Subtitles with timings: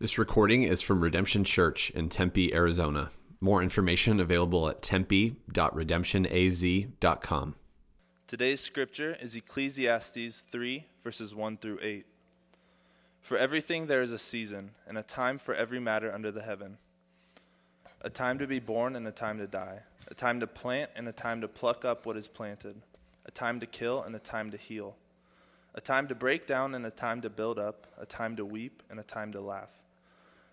[0.00, 3.10] This recording is from Redemption Church in Tempe, Arizona.
[3.40, 7.54] More information available at tempe.redemptionaz.com.
[8.28, 12.06] Today's scripture is Ecclesiastes 3, verses 1 through 8.
[13.20, 16.78] For everything there is a season, and a time for every matter under the heaven
[18.00, 21.08] a time to be born and a time to die, a time to plant and
[21.08, 22.80] a time to pluck up what is planted,
[23.26, 24.94] a time to kill and a time to heal,
[25.74, 28.84] a time to break down and a time to build up, a time to weep
[28.88, 29.77] and a time to laugh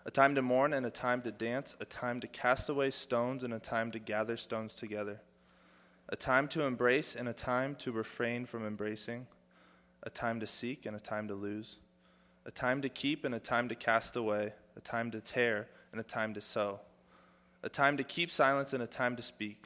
[0.06, 3.42] a time to mourn and a time to dance, a time to cast away stones
[3.42, 5.20] and a time to gather stones together,
[6.08, 9.26] a time to embrace and a time to refrain from embracing,
[10.04, 11.78] a time to seek and a time to lose,
[12.46, 16.00] a time to keep and a time to cast away, a time to tear and
[16.00, 16.78] a time to sow,
[17.64, 19.64] a time to keep silence and a time to speak,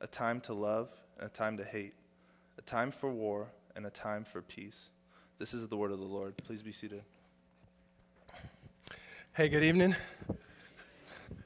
[0.00, 1.94] a time to love and a time to hate,
[2.58, 4.90] a time for war and a time for peace.
[5.40, 6.36] This is the word of the Lord.
[6.36, 7.02] Please be seated.
[9.32, 9.94] Hey, good evening.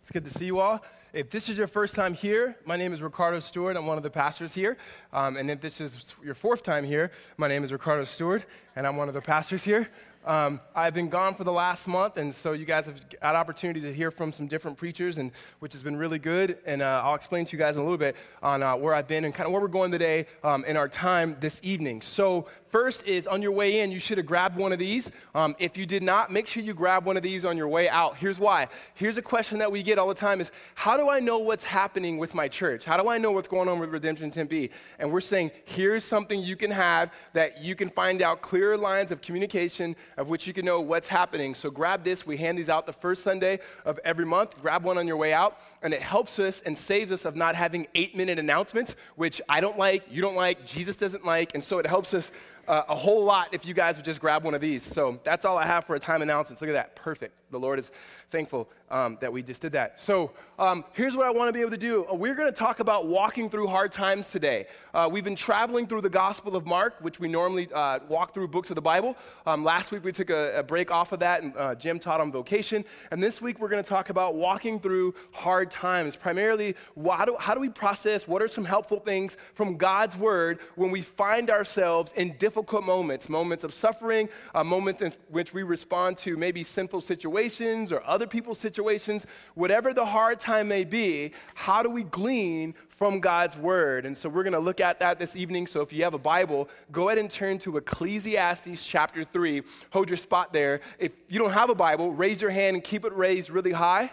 [0.01, 0.83] It's good to see you all.
[1.13, 3.77] If this is your first time here, my name is Ricardo Stewart.
[3.77, 4.79] I'm one of the pastors here.
[5.13, 8.87] Um, and if this is your fourth time here, my name is Ricardo Stewart, and
[8.87, 9.91] I'm one of the pastors here.
[10.25, 13.83] Um, I've been gone for the last month, and so you guys have had opportunity
[13.83, 16.57] to hear from some different preachers, and which has been really good.
[16.65, 19.07] And uh, I'll explain to you guys in a little bit on uh, where I've
[19.07, 22.01] been and kind of where we're going today um, in our time this evening.
[22.01, 25.09] So first is on your way in, you should have grabbed one of these.
[25.33, 27.89] Um, if you did not, make sure you grab one of these on your way
[27.89, 28.17] out.
[28.17, 28.67] Here's why.
[28.95, 31.63] Here's a question that we get all the time: is how do I know what's
[31.63, 32.85] happening with my church?
[32.85, 34.73] How do I know what's going on with Redemption Tempe?
[34.99, 39.13] And we're saying here's something you can have that you can find out clear lines
[39.13, 41.55] of communication of which you can know what's happening.
[41.55, 42.27] So grab this.
[42.27, 44.61] We hand these out the first Sunday of every month.
[44.61, 47.55] Grab one on your way out, and it helps us and saves us of not
[47.55, 51.63] having eight minute announcements, which I don't like, you don't like, Jesus doesn't like, and
[51.63, 52.33] so it helps us
[52.69, 54.83] uh, a whole lot if you guys would just grab one of these.
[54.83, 56.61] So that's all I have for a time announcements.
[56.61, 56.97] Look at that.
[56.97, 57.35] Perfect.
[57.55, 57.93] The Lord is
[58.33, 60.01] thankful um, that we just did that.
[60.01, 62.05] So um, here's what I want to be able to do.
[62.11, 64.67] Uh, we're going to talk about walking through hard times today.
[64.93, 68.49] Uh, we've been traveling through the Gospel of Mark, which we normally uh, walk through
[68.49, 69.17] books of the Bible.
[69.47, 72.21] Um, last week we took a, a, break off of that, and uh, Jim taught
[72.21, 72.85] on vocation.
[73.13, 76.17] And this week we're going to talk about walking through hard times.
[76.17, 76.75] Primarily,
[77.07, 78.27] how do, how do we process?
[78.27, 83.29] What are some helpful things from God's Word when we find ourselves in difficult moments,
[83.29, 87.44] moments of suffering, uh, moments in which we respond to maybe sinful situations
[87.93, 93.21] or other people's situations, whatever the hard time may be, how do we glean from
[93.21, 94.07] God's word?
[94.07, 95.67] And so we're going to look at that this evening.
[95.67, 99.63] So if you have a Bible, go ahead and turn to Ecclesiastes chapter 3.
[99.91, 100.81] Hold your spot there.
[100.99, 104.11] If you don't have a Bible, raise your hand and keep it raised really high.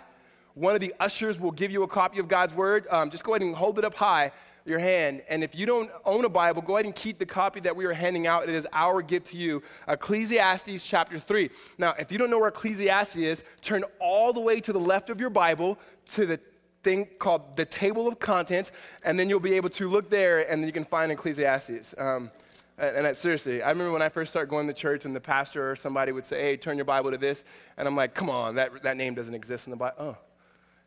[0.53, 2.86] One of the ushers will give you a copy of God's word.
[2.91, 4.31] Um, just go ahead and hold it up high
[4.66, 5.22] your hand.
[5.30, 7.86] And if you don't own a Bible, go ahead and keep the copy that we
[7.86, 8.44] are handing out.
[8.44, 9.64] It is our gift to you.
[9.88, 11.50] Ecclesiastes chapter 3.
[11.78, 15.10] Now, if you don't know where Ecclesiastes is, turn all the way to the left
[15.10, 15.78] of your Bible
[16.10, 16.40] to the
[16.84, 18.72] thing called the table of contents,
[19.04, 21.94] and then you'll be able to look there and then you can find Ecclesiastes.
[21.98, 22.32] Um,
[22.78, 25.72] and, and seriously, I remember when I first started going to church and the pastor
[25.72, 27.44] or somebody would say, hey, turn your Bible to this.
[27.78, 29.96] And I'm like, come on, that, that name doesn't exist in the Bible.
[30.00, 30.18] Oh,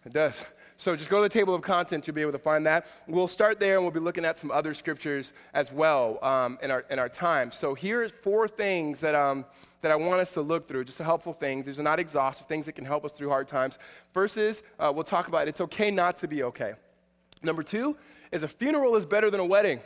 [0.04, 0.44] it does.
[0.76, 2.86] So just go to the table of contents, you'll be able to find that.
[3.06, 6.70] We'll start there and we'll be looking at some other scriptures as well um, in,
[6.70, 7.52] our, in our time.
[7.52, 9.44] So here's four things that, um,
[9.82, 11.66] that I want us to look through, just helpful things.
[11.66, 13.78] These are not exhaustive things that can help us through hard times.
[14.12, 16.72] First is, uh, we'll talk about it's okay not to be okay.
[17.42, 17.96] Number two
[18.32, 19.80] is a funeral is better than a wedding.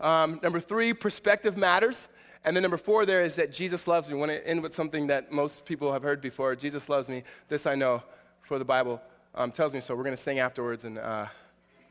[0.00, 2.08] Um, number three, perspective matters.
[2.44, 4.14] And then number four there is that Jesus loves me.
[4.14, 6.56] I want to end with something that most people have heard before.
[6.56, 7.22] Jesus loves me.
[7.48, 8.02] This I know,
[8.42, 9.00] for the Bible
[9.36, 9.94] um, tells me so.
[9.94, 11.26] We're going to sing afterwards and uh,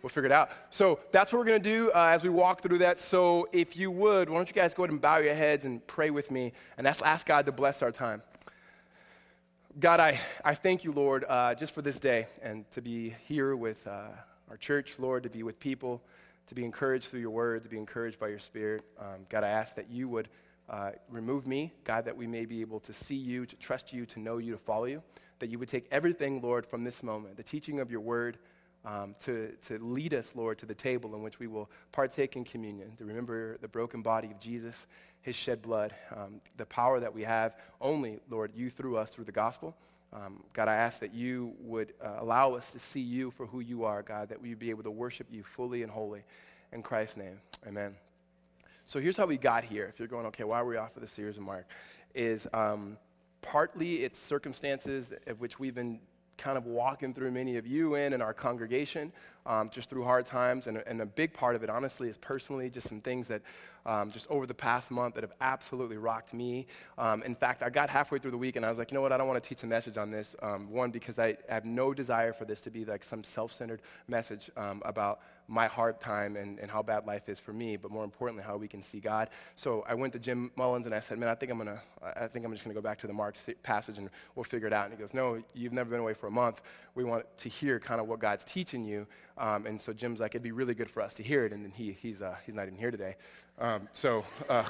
[0.02, 0.50] we'll figure it out.
[0.70, 3.00] So that's what we're going to do uh, as we walk through that.
[3.00, 5.86] So if you would, why don't you guys go ahead and bow your heads and
[5.88, 8.22] pray with me and ask God to bless our time.
[9.80, 13.56] God, I, I thank you, Lord, uh, just for this day and to be here
[13.56, 14.08] with uh,
[14.50, 16.02] our church, Lord, to be with people,
[16.48, 18.84] to be encouraged through your word, to be encouraged by your spirit.
[19.00, 20.30] Um, God, I ask that you would
[20.70, 24.06] uh, remove me, God, that we may be able to see you, to trust you,
[24.08, 25.04] to know you, to follow you
[25.40, 28.38] that you would take everything, Lord, from this moment, the teaching of your word,
[28.86, 32.44] um, to, to lead us, Lord, to the table in which we will partake in
[32.44, 34.86] communion, to remember the broken body of Jesus,
[35.22, 39.26] his shed blood, um, the power that we have only, Lord, you through us through
[39.26, 39.76] the gospel.
[40.14, 43.60] Um, God, I ask that you would uh, allow us to see you for who
[43.60, 46.24] you are, God, that we be able to worship you fully and wholly.
[46.72, 47.96] In Christ's name, amen.
[48.86, 49.88] So here's how we got here.
[49.88, 51.66] If you're going, okay, why are we off of the series of Mark?
[52.14, 52.98] Is um,
[53.46, 56.00] partly it's circumstances of which we've been
[56.38, 59.14] kind of walking through many of you in in our congregation,
[59.46, 60.68] um, just through hard times.
[60.68, 63.42] And, and, a big part of it, honestly, is personally just some things that
[63.86, 66.66] um, just over the past month that have absolutely rocked me.
[66.98, 69.02] Um, in fact, I got halfway through the week and I was like, you know
[69.02, 70.36] what, I don't want to teach a message on this.
[70.42, 73.82] Um, one, because I have no desire for this to be like some self centered
[74.08, 77.92] message um, about my hard time and, and how bad life is for me, but
[77.92, 79.30] more importantly, how we can see God.
[79.56, 81.82] So I went to Jim Mullins and I said, man, I think I'm gonna,
[82.16, 84.74] I think I'm just gonna go back to the Mark passage and we'll figure it
[84.74, 84.86] out.
[84.86, 86.62] And he goes, no, you've never been away for a month.
[86.96, 89.06] We want to hear kind of what God's teaching you.
[89.38, 91.54] Um, and so Jim's like, it'd be really good for us to hear it.
[91.54, 93.16] And then he, he's, uh, he's not even here today.
[93.60, 94.64] Um, so, uh,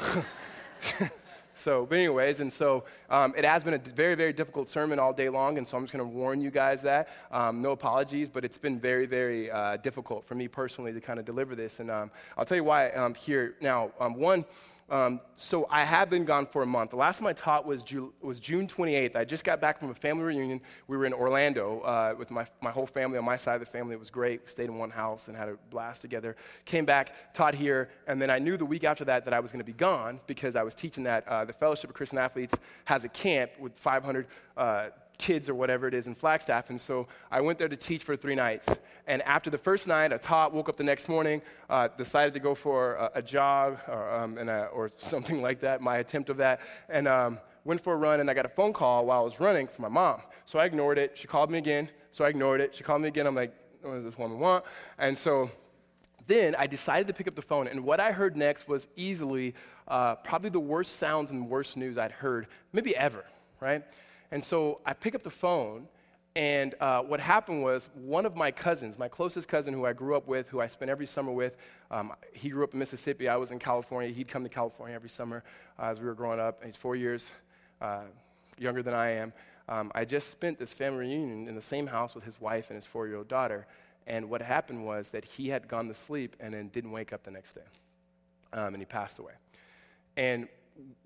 [1.56, 5.13] so, but anyways, and so um, it has been a very, very difficult sermon all
[5.13, 7.10] day long, and so I'm just going to warn you guys that.
[7.31, 11.19] Um, no apologies, but it's been very, very uh, difficult for me personally to kind
[11.19, 13.92] of deliver this, and um, I'll tell you why I'm here now.
[14.00, 14.46] Um, one,
[14.88, 16.92] um, so I have been gone for a month.
[16.92, 19.16] The last time I taught was, Ju- was June 28th.
[19.16, 20.62] I just got back from a family reunion.
[20.88, 23.18] We were in Orlando uh, with my, my whole family.
[23.18, 24.42] On my side of the family, it was great.
[24.44, 26.36] We stayed in one house and had a blast together.
[26.66, 29.52] Came back, taught here, and then I knew the week after that that I was
[29.52, 32.54] going to be gone because I was teaching that uh, the Fellowship of Christian Athletes
[32.86, 36.70] has a camp with 500 uh, kids or whatever it is in Flagstaff.
[36.70, 38.68] And so I went there to teach for three nights.
[39.08, 42.40] And after the first night, I taught, woke up the next morning, uh, decided to
[42.40, 46.38] go for a, a jog or, um, a, or, something like that, my attempt of
[46.38, 48.20] that, and um, went for a run.
[48.20, 50.22] And I got a phone call while I was running from my mom.
[50.46, 51.18] So I ignored it.
[51.18, 51.90] She called me again.
[52.12, 52.76] So I ignored it.
[52.76, 53.28] She called me again.
[53.28, 54.66] I'm like, what does this woman want?
[54.98, 55.52] And so
[56.28, 59.54] then I decided to pick up the phone, and what I heard next was easily
[59.88, 63.26] uh, probably the worst sounds and worst news I'd heard, maybe ever,
[63.60, 63.84] right?
[64.31, 65.88] And so I pick up the phone,
[66.36, 70.16] and uh, what happened was one of my cousins, my closest cousin who I grew
[70.16, 71.56] up with, who I spent every summer with,
[71.92, 73.30] um, he grew up in Mississippi.
[73.30, 74.12] I was in California.
[74.12, 75.44] He'd come to California every summer
[75.80, 76.63] uh, as we were growing up.
[76.63, 77.27] He's four years
[77.81, 78.01] uh,
[78.57, 79.33] younger than I am.
[79.68, 82.75] Um, I just spent this family reunion in the same house with his wife and
[82.75, 83.66] his four year old daughter.
[84.07, 87.24] And what happened was that he had gone to sleep and then didn't wake up
[87.24, 87.62] the next day.
[88.54, 89.33] Um, and he passed away.
[90.18, 90.48] And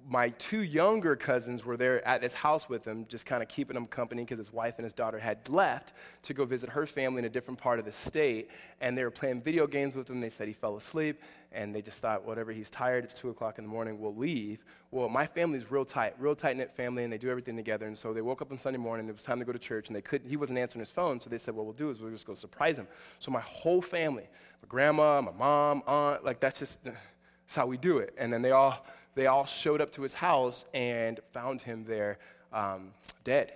[0.07, 3.77] my two younger cousins were there at his house with him, just kind of keeping
[3.77, 5.93] him company because his wife and his daughter had left
[6.23, 8.49] to go visit her family in a different part of the state.
[8.81, 10.19] And they were playing video games with him.
[10.19, 11.21] They said he fell asleep,
[11.51, 14.65] and they just thought, whatever, he's tired, it's 2 o'clock in the morning, we'll leave.
[14.89, 17.85] Well, my family's real tight, real tight knit family, and they do everything together.
[17.85, 19.89] And so they woke up on Sunday morning, it was time to go to church,
[19.89, 22.01] and they couldn't, he wasn't answering his phone, so they said, what we'll do is
[22.01, 22.87] we'll just go surprise him.
[23.19, 24.27] So my whole family,
[24.63, 28.15] my grandma, my mom, aunt, like that's just, that's how we do it.
[28.17, 28.83] And then they all,
[29.15, 32.19] they all showed up to his house and found him there
[32.53, 32.91] um,
[33.23, 33.53] dead.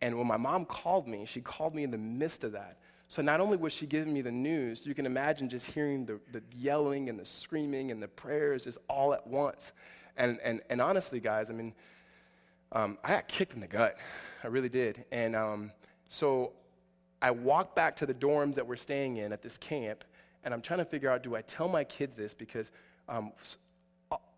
[0.00, 2.78] And when my mom called me, she called me in the midst of that.
[3.08, 6.18] So not only was she giving me the news, you can imagine just hearing the,
[6.32, 9.72] the yelling and the screaming and the prayers just all at once.
[10.16, 11.74] And, and, and honestly, guys, I mean,
[12.72, 13.96] um, I got kicked in the gut.
[14.42, 15.04] I really did.
[15.12, 15.72] And um,
[16.08, 16.52] so
[17.22, 20.04] I walked back to the dorms that we're staying in at this camp,
[20.44, 22.34] and I'm trying to figure out do I tell my kids this?
[22.34, 22.70] Because
[23.08, 23.32] um,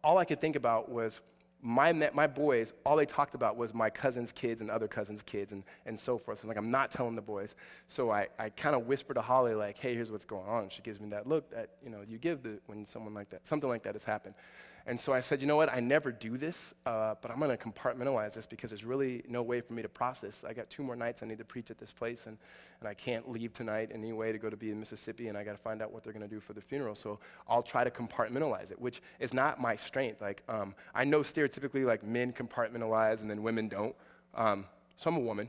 [0.06, 1.20] all I could think about was
[1.60, 5.52] my, my boys, all they talked about was my cousin's kids and other cousins' kids
[5.52, 6.38] and, and so forth.
[6.38, 7.56] So I'm like, I'm not telling the boys.
[7.88, 10.68] So I, I kind of whisper to Holly, like, hey, here's what's going on.
[10.68, 13.44] She gives me that look that, you know, you give the, when someone like that,
[13.48, 14.36] something like that has happened.
[14.88, 15.72] And so I said, you know what?
[15.72, 19.42] I never do this, uh, but I'm going to compartmentalize this because there's really no
[19.42, 20.44] way for me to process.
[20.46, 22.38] I got two more nights I need to preach at this place, and,
[22.78, 25.52] and I can't leave tonight anyway to go to be in Mississippi, and I got
[25.52, 26.94] to find out what they're going to do for the funeral.
[26.94, 27.18] So
[27.48, 30.20] I'll try to compartmentalize it, which is not my strength.
[30.20, 33.94] Like um, I know stereotypically, like men compartmentalize and then women don't.
[34.34, 35.48] Um, so I'm a woman.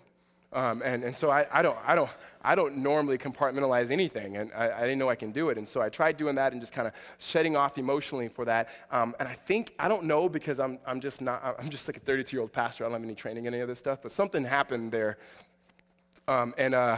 [0.57, 2.09] Um, and, and so I, I, don't, I, don't,
[2.43, 5.57] I don't normally compartmentalize anything, and I, I, didn't know I can do it.
[5.59, 8.69] And so I tried doing that and just kind of shedding off emotionally for that.
[8.89, 11.97] Um, and I think, I don't know because I'm, I'm just not, I'm just like
[11.97, 12.85] a 32 year old pastor.
[12.85, 15.19] I don't have any training in any of this stuff, but something happened there.
[16.27, 16.97] Um, and uh,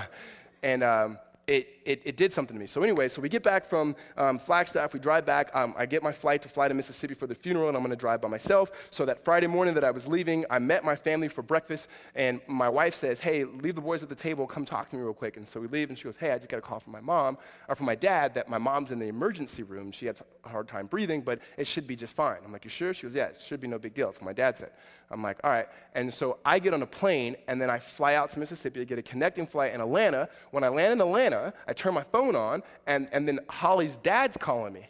[0.63, 2.67] and um, it, it, it, did something to me.
[2.67, 5.50] So, anyway, so we get back from um, Flagstaff, we drive back.
[5.55, 7.89] Um, I get my flight to fly to Mississippi for the funeral, and I'm going
[7.89, 8.69] to drive by myself.
[8.91, 12.41] So, that Friday morning that I was leaving, I met my family for breakfast, and
[12.48, 15.15] my wife says, Hey, leave the boys at the table, come talk to me real
[15.15, 15.36] quick.
[15.36, 17.01] And so we leave, and she goes, Hey, I just got a call from my
[17.01, 19.91] mom, or from my dad, that my mom's in the emergency room.
[19.91, 22.38] She had a hard time breathing, but it should be just fine.
[22.46, 22.93] I'm like, You sure?
[22.93, 24.08] She goes, Yeah, it should be no big deal.
[24.08, 24.69] That's what my dad said.
[25.10, 25.67] I'm like, All right.
[25.96, 28.86] And so I get on a plane, and then I fly out to Mississippi to
[28.86, 30.29] get a connecting flight in Atlanta.
[30.51, 34.38] When I land in Atlanta, I turn my phone on, and, and then Holly's dad's
[34.38, 34.86] calling me.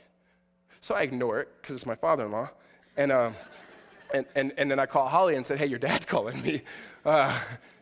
[0.82, 2.50] So I ignore it because it's my father in law.
[2.98, 3.36] And, um,
[4.14, 6.62] and, and, and then I call Holly and said, Hey, your dad's calling me.
[7.06, 7.38] Uh,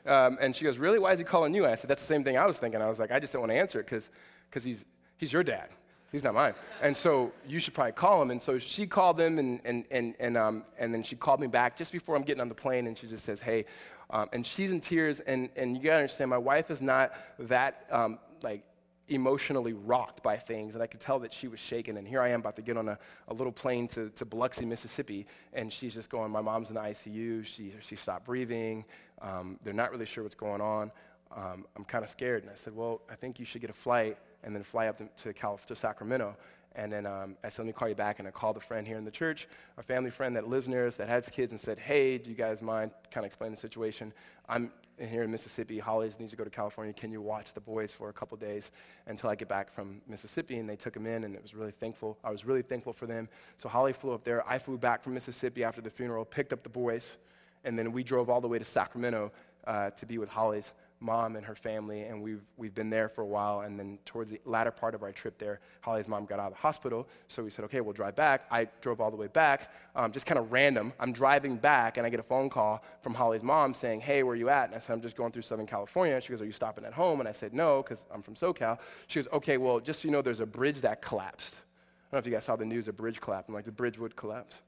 [0.05, 0.99] um, and she goes, Really?
[0.99, 1.63] Why is he calling you?
[1.63, 2.81] And I said, That's the same thing I was thinking.
[2.81, 4.85] I was like, I just don't want to answer it because he's,
[5.17, 5.69] he's your dad.
[6.11, 6.53] He's not mine.
[6.81, 8.31] And so you should probably call him.
[8.31, 11.47] And so she called him, and, and, and, and, um, and then she called me
[11.47, 13.65] back just before I'm getting on the plane, and she just says, Hey,
[14.09, 17.85] Um, and she's in tears, and, and you gotta understand, my wife is not that
[17.91, 18.63] um, like
[19.09, 21.97] emotionally rocked by things, and I could tell that she was shaken.
[21.97, 24.65] And here I am about to get on a, a little plane to, to Biloxi,
[24.65, 27.45] Mississippi, and she's just going, My mom's in the ICU.
[27.45, 28.85] She, she stopped breathing.
[29.21, 30.91] Um, they're not really sure what's going on.
[31.35, 32.43] Um, I'm kind of scared.
[32.43, 34.97] And I said, Well, I think you should get a flight and then fly up
[34.97, 36.35] to, to, Cal- to Sacramento.
[36.77, 38.19] And then um, I said, let me call you back.
[38.19, 40.87] And I called a friend here in the church, a family friend that lives near
[40.87, 43.57] us that has kids, and said, hey, do you guys mind kind of explain the
[43.57, 44.13] situation?
[44.47, 45.79] I'm here in Mississippi.
[45.79, 46.93] Holly's needs to go to California.
[46.93, 48.71] Can you watch the boys for a couple days
[49.07, 50.59] until I get back from Mississippi?
[50.59, 52.17] And they took him in, and it was really thankful.
[52.23, 53.27] I was really thankful for them.
[53.57, 54.47] So Holly flew up there.
[54.47, 57.17] I flew back from Mississippi after the funeral, picked up the boys,
[57.63, 59.31] and then we drove all the way to Sacramento
[59.65, 63.21] uh, to be with Holly's mom and her family, and we've, we've been there for
[63.21, 63.61] a while.
[63.61, 66.53] And then towards the latter part of our trip there, Holly's mom got out of
[66.53, 67.07] the hospital.
[67.27, 68.45] So we said, okay, we'll drive back.
[68.49, 70.93] I drove all the way back, um, just kind of random.
[70.99, 74.33] I'm driving back, and I get a phone call from Holly's mom saying, hey, where
[74.33, 74.65] are you at?
[74.65, 76.19] And I said, I'm just going through Southern California.
[76.19, 77.19] She goes, are you stopping at home?
[77.19, 78.79] And I said, no, because I'm from SoCal.
[79.07, 81.61] She goes, okay, well, just so you know, there's a bridge that collapsed.
[82.09, 83.49] I don't know if you guys saw the news, a bridge collapsed.
[83.49, 84.61] I'm like, the bridge would collapse.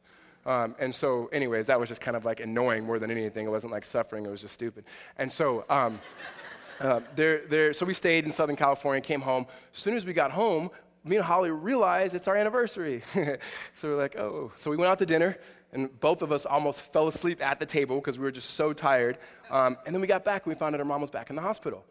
[0.46, 3.46] Um, and so, anyways, that was just kind of like annoying more than anything.
[3.46, 4.86] It wasn't like suffering, it was just stupid.
[5.18, 6.00] And so, um,
[6.80, 9.46] uh, there, there, so we stayed in Southern California, came home.
[9.74, 10.70] As soon as we got home,
[11.04, 13.04] me and Holly realized it's our anniversary.
[13.74, 14.52] so we're like, oh.
[14.56, 15.38] So we went out to dinner,
[15.72, 18.74] and both of us almost fell asleep at the table because we were just so
[18.74, 19.18] tired.
[19.50, 21.36] Um, and then we got back, and we found out our mom was back in
[21.36, 21.86] the hospital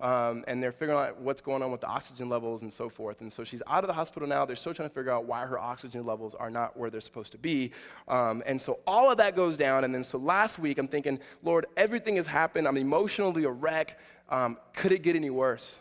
[0.00, 3.20] um, and they're figuring out what's going on with the oxygen levels and so forth.
[3.20, 4.44] And so she's out of the hospital now.
[4.44, 7.32] They're still trying to figure out why her oxygen levels are not where they're supposed
[7.32, 7.70] to be.
[8.08, 9.84] Um, and so all of that goes down.
[9.84, 12.66] And then so last week, I'm thinking, Lord, everything has happened.
[12.66, 13.98] I'm emotionally a wreck.
[14.28, 15.78] Um, could it get any worse?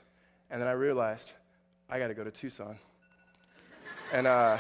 [0.52, 1.34] And then I realized
[1.90, 2.78] I got to go to Tucson.
[4.12, 4.58] and, uh,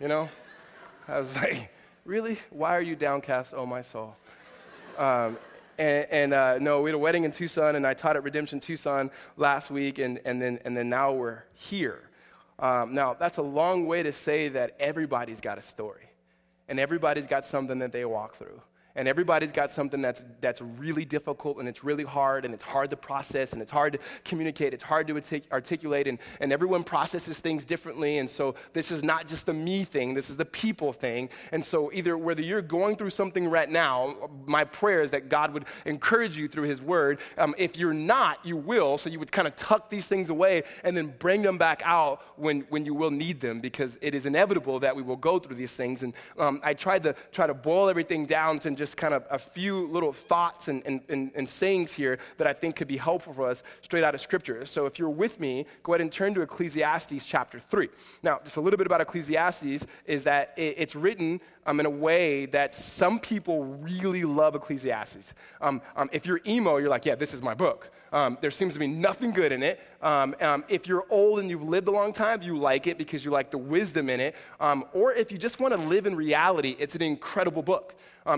[0.00, 0.28] you know,
[1.08, 1.72] I was like,
[2.04, 2.38] really?
[2.50, 4.14] Why are you downcast, oh my soul?
[5.80, 8.60] And, and uh, no, we had a wedding in Tucson, and I taught at Redemption
[8.60, 12.02] Tucson last week, and, and, then, and then now we're here.
[12.58, 16.10] Um, now, that's a long way to say that everybody's got a story,
[16.68, 18.60] and everybody's got something that they walk through
[19.00, 22.90] and everybody's got something that's, that's really difficult and it's really hard and it's hard
[22.90, 27.40] to process and it's hard to communicate, it's hard to articulate, and, and everyone processes
[27.40, 28.18] things differently.
[28.18, 31.30] And so this is not just the me thing, this is the people thing.
[31.50, 35.54] And so, either whether you're going through something right now, my prayer is that God
[35.54, 37.20] would encourage you through His Word.
[37.38, 38.98] Um, if you're not, you will.
[38.98, 42.20] So, you would kind of tuck these things away and then bring them back out
[42.36, 45.56] when, when you will need them because it is inevitable that we will go through
[45.56, 46.02] these things.
[46.02, 49.38] And um, I tried to try to boil everything down to just kind of a
[49.38, 53.32] few little thoughts and, and, and, and, sayings here that I think could be helpful
[53.32, 54.64] for us straight out of Scripture.
[54.64, 57.88] So if you're with me, go ahead and turn to Ecclesiastes chapter 3.
[58.22, 61.90] Now, just a little bit about Ecclesiastes is that it, it's written um, in a
[61.90, 65.34] way that some people really love Ecclesiastes.
[65.60, 67.90] Um, um, if you're emo, you're like, yeah, this is my book.
[68.12, 69.80] Um, there seems to be nothing good in it.
[70.02, 73.24] Um, um, if you're old and you've lived a long time, you like it because
[73.24, 74.36] you like the wisdom in it.
[74.92, 77.94] or if you just want to live in reality, it's an incredible book.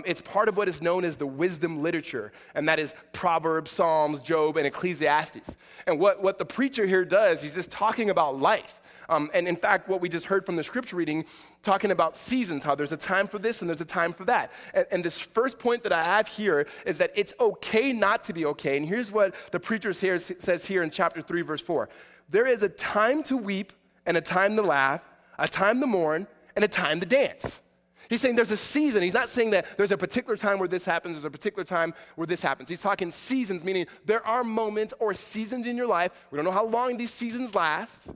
[0.06, 4.20] It's part of what is known as the wisdom literature, and that is Proverbs, Psalms,
[4.20, 5.56] Job, and Ecclesiastes.
[5.86, 8.80] And what, what the preacher here does, he's just talking about life.
[9.08, 11.24] Um, and in fact, what we just heard from the scripture reading,
[11.62, 14.52] talking about seasons, how there's a time for this and there's a time for that.
[14.72, 18.32] And, and this first point that I have here is that it's okay not to
[18.32, 18.76] be okay.
[18.76, 21.88] And here's what the preacher here says here in chapter 3, verse 4
[22.30, 23.72] There is a time to weep
[24.06, 25.02] and a time to laugh,
[25.38, 27.60] a time to mourn, and a time to dance.
[28.08, 29.02] He's saying there's a season.
[29.02, 31.94] He's not saying that there's a particular time where this happens, there's a particular time
[32.16, 32.68] where this happens.
[32.68, 36.12] He's talking seasons, meaning there are moments or seasons in your life.
[36.30, 38.12] We don't know how long these seasons last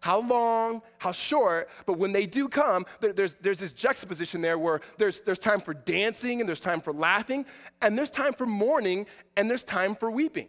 [0.00, 4.58] how long, how short, but when they do come, there, there's, there's this juxtaposition there
[4.58, 7.44] where there's, there's time for dancing and there's time for laughing,
[7.82, 9.06] and there's time for mourning
[9.36, 10.48] and there's time for weeping.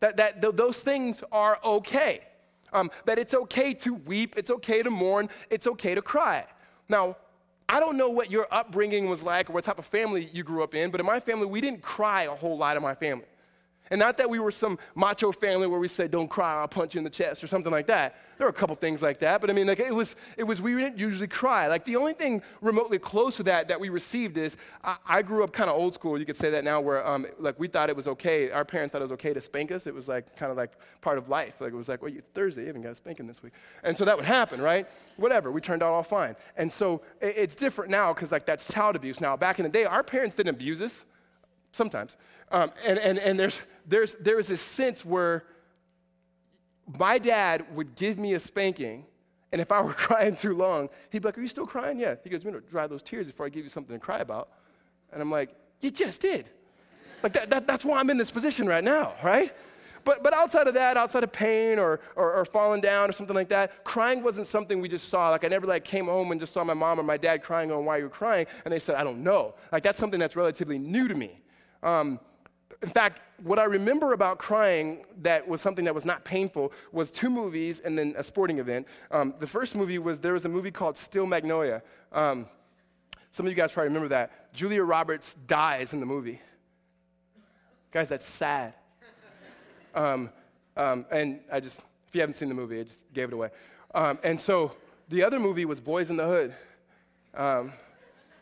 [0.00, 2.20] That, that th- those things are okay.
[2.72, 6.44] Um, that it's okay to weep, it's okay to mourn, it's okay to cry.
[6.88, 7.16] Now,
[7.68, 10.62] I don't know what your upbringing was like or what type of family you grew
[10.62, 13.24] up in, but in my family, we didn't cry a whole lot in my family.
[13.90, 16.94] And not that we were some macho family where we said, don't cry, I'll punch
[16.94, 18.16] you in the chest or something like that.
[18.38, 20.60] There were a couple things like that, but I mean, like it was, it was,
[20.60, 21.66] we didn't usually cry.
[21.68, 25.44] Like the only thing remotely close to that that we received is, I, I grew
[25.44, 27.90] up kind of old school, you could say that now, where um, like we thought
[27.90, 29.86] it was okay, our parents thought it was okay to spank us.
[29.86, 30.72] It was like kind of like
[31.02, 31.60] part of life.
[31.60, 33.52] Like it was like, well, you, Thursday, you haven't got a spanking this week.
[33.82, 34.88] And so that would happen, right?
[35.16, 36.36] Whatever, we turned out all fine.
[36.56, 39.20] And so it, it's different now because like that's child abuse.
[39.20, 41.04] Now, back in the day, our parents didn't abuse us
[41.74, 42.16] sometimes.
[42.50, 45.44] Um, and and, and there's, there's, there was this sense where
[46.98, 49.06] my dad would give me a spanking,
[49.52, 51.98] and if I were crying too long, he'd be like, Are you still crying?
[51.98, 52.14] Yeah.
[52.22, 54.48] He goes, You know, dry those tears before I give you something to cry about.
[55.12, 55.50] And I'm like,
[55.80, 56.48] You just did.
[57.22, 59.52] Like, that, that, that's why I'm in this position right now, right?
[60.04, 63.34] But, but outside of that, outside of pain or, or, or, falling down or something
[63.34, 65.30] like that, crying wasn't something we just saw.
[65.30, 67.72] Like I never like came home and just saw my mom or my dad crying
[67.72, 69.54] on why you're crying, and they said, I don't know.
[69.72, 71.40] Like that's something that's relatively new to me.
[71.84, 72.18] Um,
[72.82, 77.10] in fact, what I remember about crying that was something that was not painful was
[77.10, 78.88] two movies and then a sporting event.
[79.10, 81.82] Um, the first movie was there was a movie called Steel Magnolia.
[82.12, 82.46] Um,
[83.30, 84.52] some of you guys probably remember that.
[84.52, 86.40] Julia Roberts dies in the movie.
[87.90, 88.74] Guys, that's sad.
[89.94, 90.30] Um,
[90.76, 93.50] um, and I just, if you haven't seen the movie, I just gave it away.
[93.94, 94.72] Um, and so
[95.08, 96.54] the other movie was Boys in the Hood,
[97.34, 97.72] um,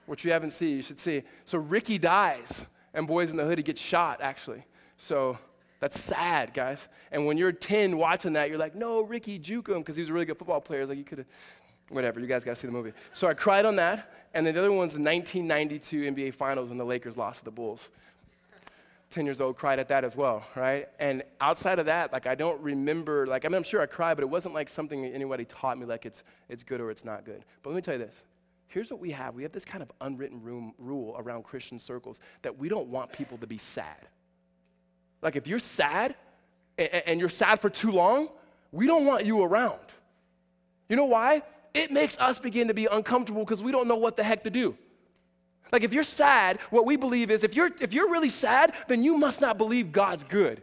[0.06, 1.22] which you haven't seen, you should see.
[1.44, 4.64] So Ricky dies, and Boys in the Hood, he gets shot, actually.
[4.96, 5.38] So
[5.80, 6.88] that's sad, guys.
[7.10, 10.10] And when you're 10 watching that, you're like, no, Ricky, juke him, because he was
[10.10, 10.82] a really good football player.
[10.82, 11.26] It's like, you could have,
[11.88, 12.92] whatever, you guys got to see the movie.
[13.12, 14.12] So I cried on that.
[14.34, 17.50] And then the other one's the 1992 NBA Finals when the Lakers lost to the
[17.50, 17.88] Bulls.
[19.10, 20.88] 10 years old cried at that as well, right?
[20.98, 24.14] And outside of that, like I don't remember, like I mean, I'm sure I cried,
[24.14, 27.26] but it wasn't like something anybody taught me like it's, it's good or it's not
[27.26, 27.44] good.
[27.62, 28.22] But let me tell you this.
[28.72, 29.34] Here's what we have.
[29.34, 33.12] We have this kind of unwritten room, rule around Christian circles that we don't want
[33.12, 34.08] people to be sad.
[35.20, 36.14] Like if you're sad
[36.78, 38.30] and, and you're sad for too long,
[38.72, 39.78] we don't want you around.
[40.88, 41.42] You know why?
[41.74, 44.50] It makes us begin to be uncomfortable because we don't know what the heck to
[44.50, 44.74] do.
[45.70, 49.02] Like if you're sad, what we believe is if you're if you're really sad, then
[49.02, 50.62] you must not believe God's good.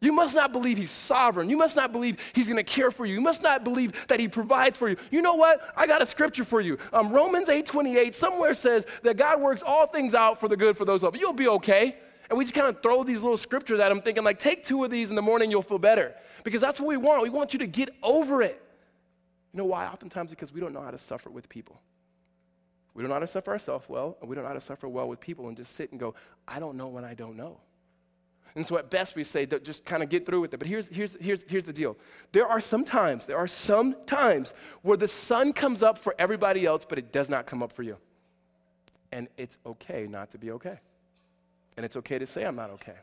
[0.00, 1.48] You must not believe he's sovereign.
[1.48, 3.14] You must not believe he's going to care for you.
[3.14, 4.96] You must not believe that he provides for you.
[5.10, 5.60] You know what?
[5.74, 6.76] I got a scripture for you.
[6.92, 10.84] Um, Romans 8:28 somewhere says that God works all things out for the good for
[10.84, 11.22] those of you.
[11.22, 11.96] You'll be okay.
[12.28, 14.84] And we just kind of throw these little scriptures at him, thinking like, take two
[14.84, 16.14] of these in the morning, you'll feel better.
[16.44, 17.22] Because that's what we want.
[17.22, 18.60] We want you to get over it.
[19.52, 19.86] You know why?
[19.86, 21.80] Oftentimes because we don't know how to suffer with people.
[22.94, 24.88] We don't know how to suffer ourselves well, and we don't know how to suffer
[24.88, 26.14] well with people and just sit and go,
[26.48, 27.58] I don't know when I don't know.
[28.56, 30.56] And so at best we say, just kind of get through with it.
[30.56, 31.96] But here's, here's, here's, here's the deal.
[32.32, 36.64] There are some times, there are some times where the sun comes up for everybody
[36.64, 37.98] else, but it does not come up for you.
[39.12, 40.78] And it's okay not to be okay.
[41.76, 42.96] And it's okay to say, I'm not okay.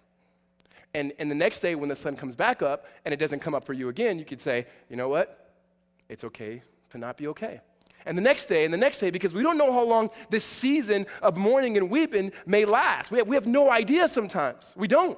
[0.96, 3.54] And, and the next day, when the sun comes back up and it doesn't come
[3.54, 5.54] up for you again, you could say, you know what?
[6.10, 7.62] It's okay to not be okay
[8.06, 10.44] and the next day and the next day because we don't know how long this
[10.44, 13.12] season of mourning and weeping may last.
[13.12, 14.74] We have, we have no idea sometimes.
[14.78, 15.18] We don't.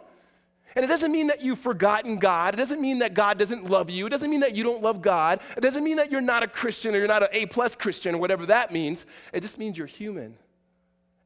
[0.75, 2.53] And it doesn't mean that you've forgotten God.
[2.53, 4.07] It doesn't mean that God doesn't love you.
[4.07, 5.39] It doesn't mean that you don't love God.
[5.55, 8.15] It doesn't mean that you're not a Christian or you're not an A plus Christian
[8.15, 9.05] or whatever that means.
[9.31, 10.35] It just means you're human.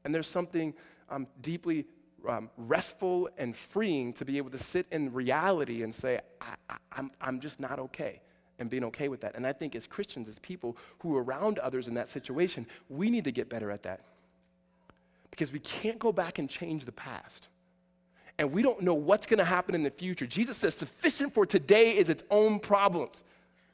[0.03, 0.75] And there's something
[1.09, 1.85] um, deeply
[2.27, 6.75] um, restful and freeing to be able to sit in reality and say, I, I,
[6.91, 8.21] I'm, I'm just not okay
[8.59, 9.35] and being okay with that.
[9.35, 13.09] And I think as Christians, as people who are around others in that situation, we
[13.09, 14.01] need to get better at that.
[15.31, 17.47] Because we can't go back and change the past.
[18.39, 20.25] And we don't know what's going to happen in the future.
[20.25, 23.21] Jesus says, sufficient for today is its own problems.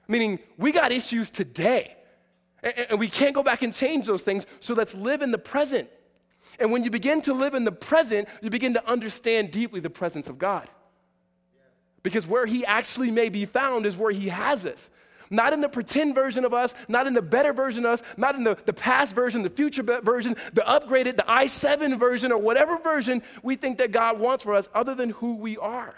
[0.08, 1.96] Meaning, we got issues today.
[2.90, 4.48] And we can't go back and change those things.
[4.60, 5.88] So let's live in the present.
[6.60, 9.90] And when you begin to live in the present, you begin to understand deeply the
[9.92, 10.68] presence of God.
[12.02, 14.90] Because where he actually may be found is where he has us.
[15.30, 18.36] Not in the pretend version of us, not in the better version of us, not
[18.36, 22.78] in the, the past version, the future version, the upgraded, the i7 version, or whatever
[22.78, 25.96] version we think that God wants for us, other than who we are.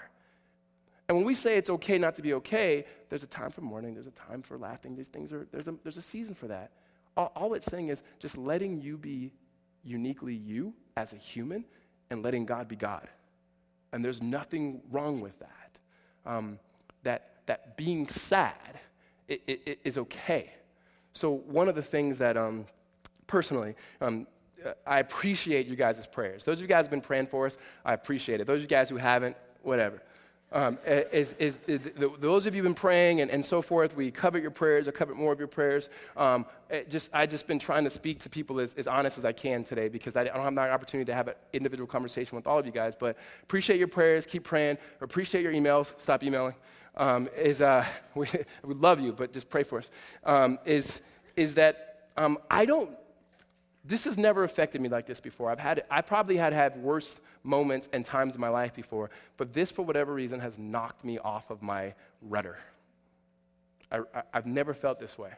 [1.08, 3.94] And when we say it's okay not to be okay, there's a time for mourning,
[3.94, 4.96] there's a time for laughing.
[4.96, 6.72] These things are, there's a, there's a season for that.
[7.16, 9.32] All, all it's saying is just letting you be
[9.84, 11.64] uniquely you as a human
[12.10, 13.08] and letting God be God.
[13.94, 15.80] And there's nothing wrong with that
[16.28, 16.60] um,
[17.04, 18.80] that, that being sad
[19.28, 20.52] is okay.
[21.14, 22.66] So, one of the things that um,
[23.26, 24.28] personally, um,
[24.86, 26.44] I appreciate you guys' prayers.
[26.44, 28.48] Those of you guys have been praying for us, I appreciate it.
[28.48, 30.02] Those of you guys who haven't, whatever.
[30.50, 33.98] Um, is, is, is the, those of you who've been praying and, and so forth,
[33.98, 35.90] we covet your prayers, I covet more of your prayers.
[36.16, 36.46] Um,
[36.88, 39.66] just, I've just been trying to speak to people as, as honest as I can
[39.66, 42.58] today because I, I don't have that opportunity to have an individual conversation with all
[42.58, 42.96] of you guys.
[42.96, 46.56] But appreciate your prayers, keep praying, appreciate your emails, stop emailing.
[46.98, 48.28] Um, is, uh, we,
[48.64, 49.92] we love you, but just pray for us.
[50.24, 51.02] Um, is,
[51.36, 52.92] is that um, I don't,
[53.86, 55.50] this has never affected me like this before.
[55.50, 59.54] I've had, I probably had had worse moments and times in my life before, but
[59.54, 62.58] this, for whatever reason, has knocked me off of my rudder.
[63.92, 64.02] I,
[64.34, 65.32] I've never felt this way.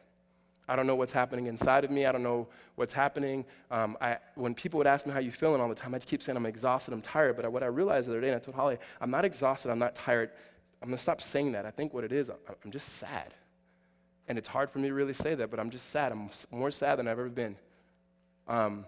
[0.70, 2.06] I don't know what's happening inside of me.
[2.06, 3.44] I don't know what's happening.
[3.72, 6.08] Um, I, when people would ask me how you feeling all the time, I just
[6.08, 7.36] keep saying I'm exhausted, I'm tired.
[7.36, 9.80] But what I realized the other day, and I told Holly, I'm not exhausted, I'm
[9.80, 10.30] not tired.
[10.82, 11.66] I'm going to stop saying that.
[11.66, 13.34] I think what it is, I'm just sad.
[14.28, 16.12] And it's hard for me to really say that, but I'm just sad.
[16.12, 17.56] I'm more sad than I've ever been.
[18.48, 18.86] Um,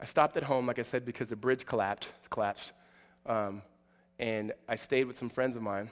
[0.00, 2.10] I stopped at home, like I said, because the bridge collapsed.
[2.30, 2.72] collapsed.
[3.26, 3.62] Um,
[4.18, 5.90] and I stayed with some friends of mine.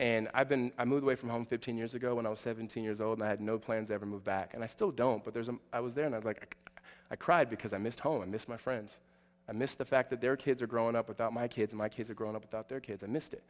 [0.00, 2.82] And I've been, I moved away from home 15 years ago when I was 17
[2.82, 4.52] years old, and I had no plans to ever move back.
[4.52, 7.12] And I still don't, but there's a, I was there and I was like, I,
[7.12, 8.20] I cried because I missed home.
[8.20, 8.98] I missed my friends.
[9.48, 11.88] I missed the fact that their kids are growing up without my kids, and my
[11.88, 13.04] kids are growing up without their kids.
[13.04, 13.44] I missed it.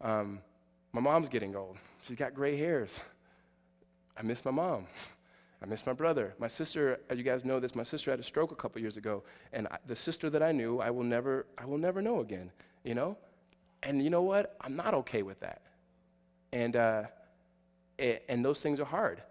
[0.00, 0.40] Um,
[0.92, 1.76] my mom's getting old.
[2.06, 3.00] She's got gray hairs.
[4.16, 4.86] I miss my mom.
[5.62, 6.34] I miss my brother.
[6.38, 8.96] My sister, as you guys know this, my sister had a stroke a couple years
[8.96, 12.20] ago, and I, the sister that I knew, I will never, I will never know
[12.20, 12.50] again,
[12.84, 13.16] you know?
[13.82, 14.56] And you know what?
[14.60, 15.62] I'm not okay with that.
[16.52, 17.04] And, uh,
[17.98, 19.22] it, and those things are hard.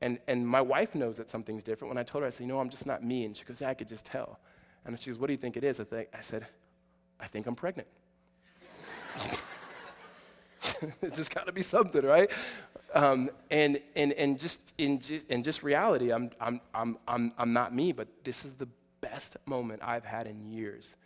[0.00, 1.90] And, and my wife knows that something's different.
[1.94, 3.24] When I told her, I said, you know, I'm just not me.
[3.24, 4.38] And she goes, yeah, I could just tell.
[4.84, 5.80] And she goes, what do you think it is?
[5.80, 6.46] I, think, I said,
[7.18, 7.88] I think I'm pregnant.
[11.02, 12.30] it's just got to be something, right?
[12.94, 17.52] Um, and, and, and just in just, in just reality, I'm, I'm, I'm, I'm, I'm
[17.52, 18.68] not me, but this is the
[19.00, 20.96] best moment I've had in years,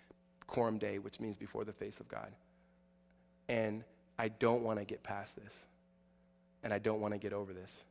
[0.47, 2.33] coram Deo, which means before the face of God.
[3.49, 3.85] And
[4.19, 5.67] I don't want to get past this.
[6.63, 7.85] And I don't want to get over this.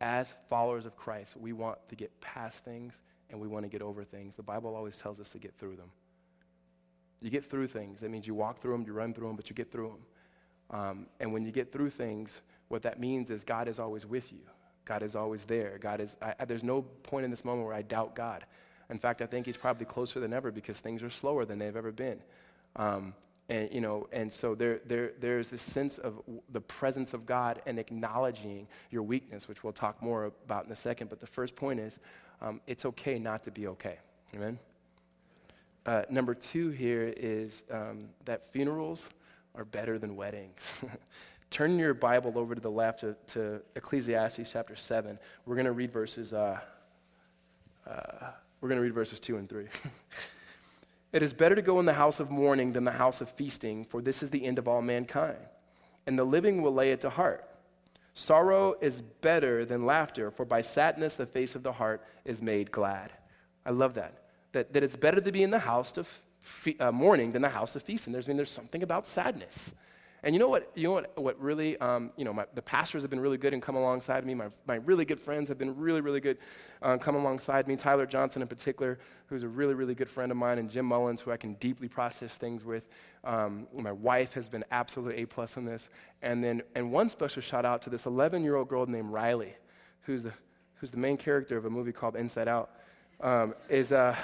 [0.00, 3.00] As followers of Christ, we want to get past things
[3.30, 4.34] and we want to get over things.
[4.34, 5.90] The Bible always tells us to get through them.
[7.22, 8.02] You get through things.
[8.02, 10.00] That means you walk through them, you run through them, but you get through them.
[10.70, 14.32] Um, and when you get through things, what that means is God is always with
[14.32, 14.40] you.
[14.84, 15.78] God is always there.
[15.80, 18.44] God is, I, there's no point in this moment where I doubt God.
[18.90, 21.76] In fact, I think He's probably closer than ever because things are slower than they've
[21.76, 22.20] ever been.
[22.76, 23.14] Um,
[23.48, 27.60] and, you know, and so there, there, there's this sense of the presence of God
[27.66, 31.10] and acknowledging your weakness, which we'll talk more about in a second.
[31.10, 31.98] But the first point is
[32.40, 33.98] um, it's okay not to be okay.
[34.34, 34.58] Amen?
[35.86, 39.10] Uh, number two here is um, that funerals
[39.54, 40.72] are better than weddings.
[41.50, 45.18] Turn your Bible over to the left to, to Ecclesiastes chapter 7.
[45.46, 46.58] We're going to read verses, uh,
[47.88, 48.26] uh,
[48.60, 49.66] we're going to read verses 2 and 3.
[51.12, 53.84] it is better to go in the house of mourning than the house of feasting,
[53.84, 55.38] for this is the end of all mankind.
[56.06, 57.48] And the living will lay it to heart.
[58.14, 62.70] Sorrow is better than laughter, for by sadness the face of the heart is made
[62.70, 63.12] glad.
[63.66, 64.22] I love that.
[64.52, 66.08] That, that it's better to be in the house of
[66.44, 68.12] fe- uh, mourning than the house of feasting.
[68.12, 69.72] There's, I mean, there's something about sadness.
[70.22, 70.70] And you know what?
[70.74, 71.18] You know what?
[71.18, 71.76] What really?
[71.78, 74.34] Um, you know, my, the pastors have been really good and come alongside me.
[74.34, 76.38] My, my really good friends have been really, really good,
[76.80, 77.76] uh, come alongside me.
[77.76, 81.20] Tyler Johnson, in particular, who's a really, really good friend of mine, and Jim Mullins,
[81.20, 82.88] who I can deeply process things with.
[83.22, 85.90] Um, my wife has been absolutely a plus in this.
[86.22, 89.54] And then, and one special shout out to this 11 year old girl named Riley,
[90.02, 90.32] who's the
[90.76, 92.70] who's the main character of a movie called Inside Out.
[93.20, 94.16] Um, is uh,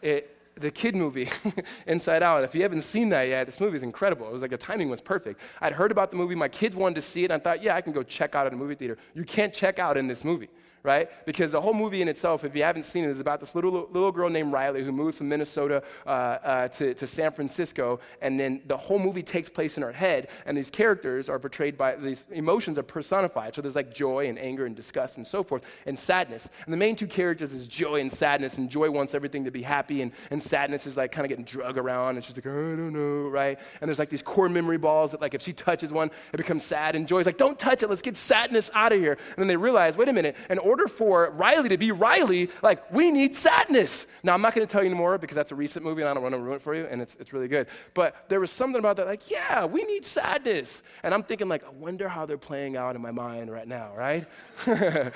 [0.00, 1.28] it the kid movie,
[1.86, 2.44] Inside Out.
[2.44, 4.26] If you haven't seen that yet, this movie is incredible.
[4.26, 5.40] It was like the timing was perfect.
[5.60, 6.34] I'd heard about the movie.
[6.34, 7.30] My kids wanted to see it.
[7.30, 8.98] And I thought, yeah, I can go check out at a movie theater.
[9.14, 10.48] You can't check out in this movie
[10.82, 11.10] right?
[11.26, 13.88] Because the whole movie in itself, if you haven't seen it, is about this little,
[13.90, 18.00] little girl named Riley who moves from Minnesota uh, uh, to, to San Francisco.
[18.22, 20.28] And then the whole movie takes place in her head.
[20.46, 23.54] And these characters are portrayed by, these emotions are personified.
[23.54, 26.48] So there's like joy and anger and disgust and so forth, and sadness.
[26.64, 28.58] And the main two characters is joy and sadness.
[28.58, 30.02] And joy wants everything to be happy.
[30.02, 32.16] And, and sadness is like kind of getting drug around.
[32.16, 33.58] And she's like, I don't know, right?
[33.80, 36.64] And there's like these core memory balls that, like, if she touches one, it becomes
[36.64, 36.96] sad.
[36.96, 37.88] And joy's like, don't touch it.
[37.88, 39.12] Let's get sadness out of here.
[39.12, 42.92] And then they realize, wait a minute, in order for Riley to be Riley, like,
[42.92, 44.06] we need sadness.
[44.22, 46.14] Now, I'm not going to tell you anymore because that's a recent movie and I
[46.14, 47.66] don't want to ruin it for you, and it's, it's really good.
[47.92, 50.82] But there was something about that, like, yeah, we need sadness.
[51.02, 53.92] And I'm thinking, like, I wonder how they're playing out in my mind right now,
[53.96, 54.26] right?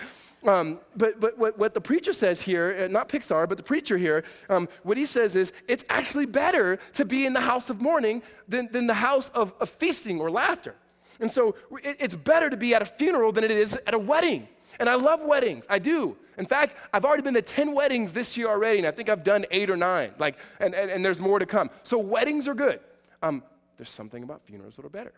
[0.47, 3.97] Um, but but what, what, the preacher says here, uh, not Pixar, but the preacher
[3.97, 7.81] here, um, what he says is it's actually better to be in the house of
[7.81, 10.75] mourning than, than the house of, of feasting or laughter.
[11.21, 13.99] And so it, it's better to be at a funeral than it is at a
[13.99, 14.49] wedding.
[14.79, 15.67] And I love weddings.
[15.69, 16.17] I do.
[16.37, 19.25] In fact, I've already been to 10 weddings this year already, and I think I've
[19.25, 20.13] done eight or nine.
[20.19, 21.71] Like, and, and, and there's more to come.
[21.83, 22.81] So weddings are good.
[23.23, 23.43] Um,
[23.77, 25.13] there's something about funerals that are better.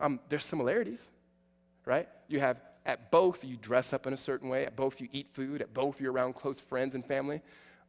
[0.00, 1.10] Um, there's similarities,
[1.84, 2.08] right?
[2.28, 5.28] You have at both you dress up in a certain way, at both you eat
[5.32, 7.40] food, at both you're around close friends and family,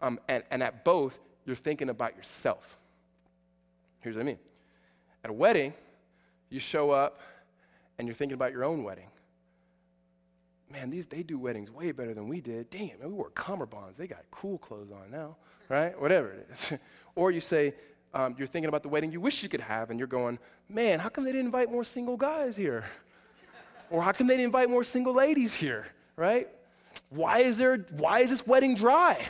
[0.02, 2.78] um, and, and at both you're thinking about yourself.
[4.02, 4.40] Here's what I mean.
[5.24, 5.74] At a wedding,
[6.50, 7.20] you show up
[7.98, 9.08] and you're thinking about your own wedding
[10.74, 12.70] man, these they do weddings way better than we did.
[12.70, 13.96] Damn, man, we wore cummerbunds.
[13.96, 15.38] They got cool clothes on now,
[15.70, 16.00] right?
[16.00, 16.74] Whatever it is.
[17.16, 17.76] or you say,
[18.14, 21.00] um, you're thinking about the wedding you wish you could have, and you're going, man,
[21.00, 22.86] how come they didn't invite more single guys here?
[23.90, 26.50] or how come they didn't invite more single ladies here, right?
[27.10, 27.78] Why is there?
[27.92, 29.28] Why is this wedding dry?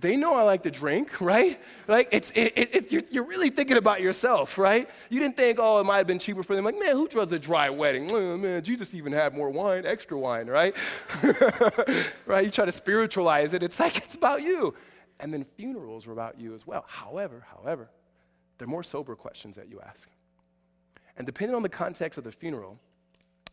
[0.00, 1.60] They know I like to drink, right?
[1.88, 4.88] Like, it's, it, it, you're, you're, really thinking about yourself, right?
[5.10, 6.64] You didn't think, oh, it might have been cheaper for them.
[6.64, 8.10] Like, man, who does a dry wedding?
[8.12, 10.74] Oh, man, Jesus even had more wine, extra wine, right?
[12.26, 12.44] right?
[12.44, 13.62] You try to spiritualize it.
[13.62, 14.74] It's like, it's about you.
[15.18, 16.84] And then funerals are about you as well.
[16.86, 17.90] However, however,
[18.58, 20.08] they're more sober questions that you ask.
[21.16, 22.78] And depending on the context of the funeral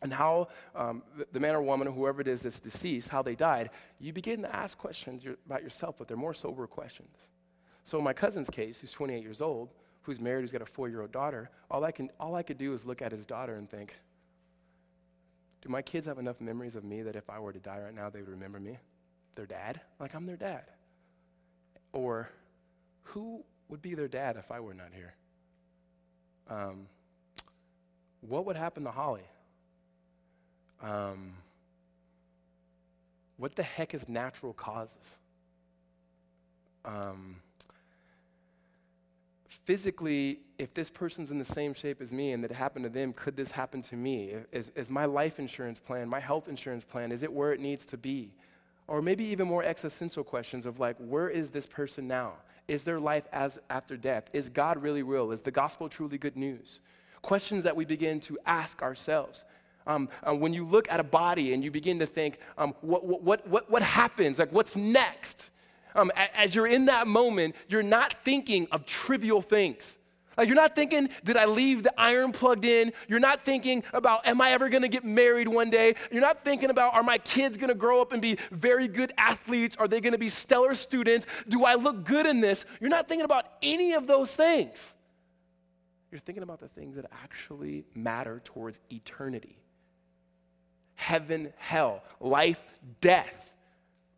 [0.04, 3.36] and how um, the, man or woman, or whoever it is that's deceased, how they
[3.36, 7.16] died, you begin to ask questions about yourself, but they're more sober questions.
[7.86, 9.70] So in my cousin's case, who's 28 years old,
[10.02, 12.86] who's married, who's got a four-year-old daughter, all I, can, all I could do is
[12.86, 13.96] look at his daughter and think,
[15.62, 17.96] do my kids have enough memories of me that if I were to die right
[17.96, 18.78] now, they would remember me?
[19.36, 19.80] Their dad?
[20.00, 20.66] Like I'm their dad.
[21.94, 22.30] Or
[23.04, 25.16] who would be their dad if I were not here?
[26.50, 26.88] Um,
[28.20, 29.24] what would happen to Holly?
[30.84, 31.34] Um,
[33.38, 35.18] what the heck is natural causes?
[36.86, 37.38] Um,
[39.48, 43.14] physically, if this person's in the same shape as me and that happened to them,
[43.14, 44.34] could this happen to me?
[44.52, 47.86] Is, is my life insurance plan, my health insurance plan, is it where it needs
[47.88, 48.32] to be?
[48.88, 52.34] Or maybe even more existential questions of like, where is this person now?
[52.68, 54.26] Is their life as after death?
[54.34, 55.32] Is God really real?
[55.32, 56.82] Is the gospel truly good news?
[57.22, 59.46] Questions that we begin to ask ourselves.
[59.86, 63.06] Um, uh, when you look at a body and you begin to think, um, what,
[63.06, 64.40] what, what, what happens?
[64.40, 65.52] Like, what's next?
[65.96, 69.98] Um, as you're in that moment, you're not thinking of trivial things.
[70.36, 72.92] Like, you're not thinking, did I leave the iron plugged in?
[73.08, 75.96] You're not thinking about, am I ever gonna get married one day?
[76.12, 79.76] You're not thinking about, are my kids gonna grow up and be very good athletes?
[79.78, 81.28] Are they gonna be stellar students?
[81.48, 82.66] Do I look good in this?
[82.80, 84.94] You're not thinking about any of those things.
[86.10, 89.58] You're thinking about the things that actually matter towards eternity
[90.96, 92.64] heaven, hell, life,
[93.02, 93.44] death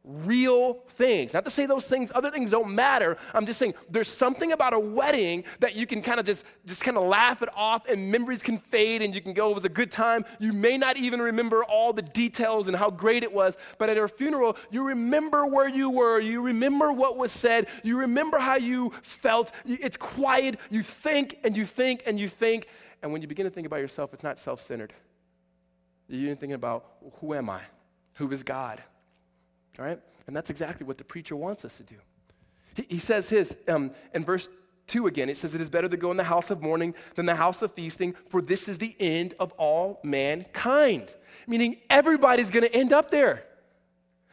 [0.05, 1.33] real things.
[1.33, 3.17] Not to say those things, other things don't matter.
[3.33, 6.83] I'm just saying there's something about a wedding that you can kind of just, just
[6.83, 9.65] kind of laugh it off and memories can fade and you can go, it was
[9.65, 10.23] a good time.
[10.39, 13.97] You may not even remember all the details and how great it was, but at
[13.97, 16.19] a funeral, you remember where you were.
[16.19, 17.67] You remember what was said.
[17.83, 19.51] You remember how you felt.
[19.65, 20.57] It's quiet.
[20.69, 22.67] You think and you think and you think.
[23.01, 24.93] And when you begin to think about yourself, it's not self centered.
[26.07, 26.85] You're thinking about
[27.19, 27.61] who am I?
[28.15, 28.81] Who is God?
[29.79, 29.99] All right?
[30.27, 31.95] And that's exactly what the preacher wants us to do.
[32.75, 34.49] He, he says his um, in verse
[34.87, 37.25] 2 again, it says, It is better to go in the house of mourning than
[37.25, 41.13] the house of feasting, for this is the end of all mankind.
[41.47, 43.43] Meaning everybody's going to end up there.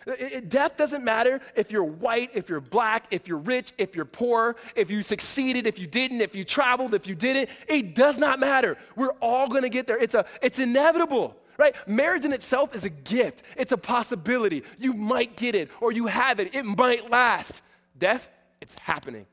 [0.06, 3.94] It, it, death doesn't matter if you're white, if you're black, if you're rich, if
[3.94, 7.48] you're poor, if you succeeded, if you didn't, if you traveled, if you didn't.
[7.68, 8.76] It does not matter.
[8.96, 9.98] We're all going to get there.
[9.98, 11.75] It's, a, it's inevitable right?
[11.87, 14.62] Marriage in itself is a gift, it's a possibility.
[14.79, 17.62] You might get it or you have it, it might last.
[17.99, 19.27] Death, it's happening.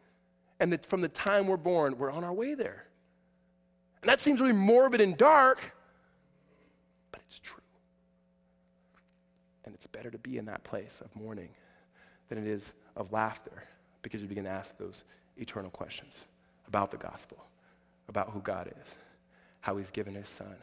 [0.60, 2.86] And from the time we're born, we're on our way there.
[4.02, 5.74] And that seems really morbid and dark,
[7.12, 7.62] but it's true.
[9.66, 11.50] And it's better to be in that place of mourning
[12.28, 13.64] than it is of laughter
[14.02, 15.04] because you begin to ask those
[15.38, 16.14] eternal questions
[16.68, 17.38] about the gospel,
[18.08, 18.96] about who God is,
[19.62, 20.56] how He's given His Son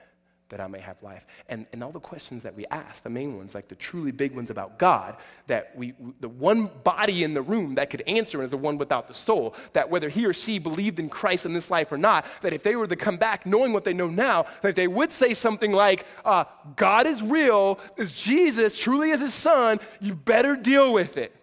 [0.49, 1.27] that I may have life.
[1.49, 4.33] And, and all the questions that we ask, the main ones, like the truly big
[4.33, 5.17] ones about God,
[5.49, 9.09] that we, the one body in the room that could answer is the one without
[9.09, 9.57] the soul.
[9.73, 12.63] That whether he or she believed in Christ in this life or not, that if
[12.63, 15.73] they were to come back knowing what they know now, that they would say something
[15.73, 16.45] like, uh,
[16.77, 21.35] God is real, is Jesus truly is his son, you better deal with it.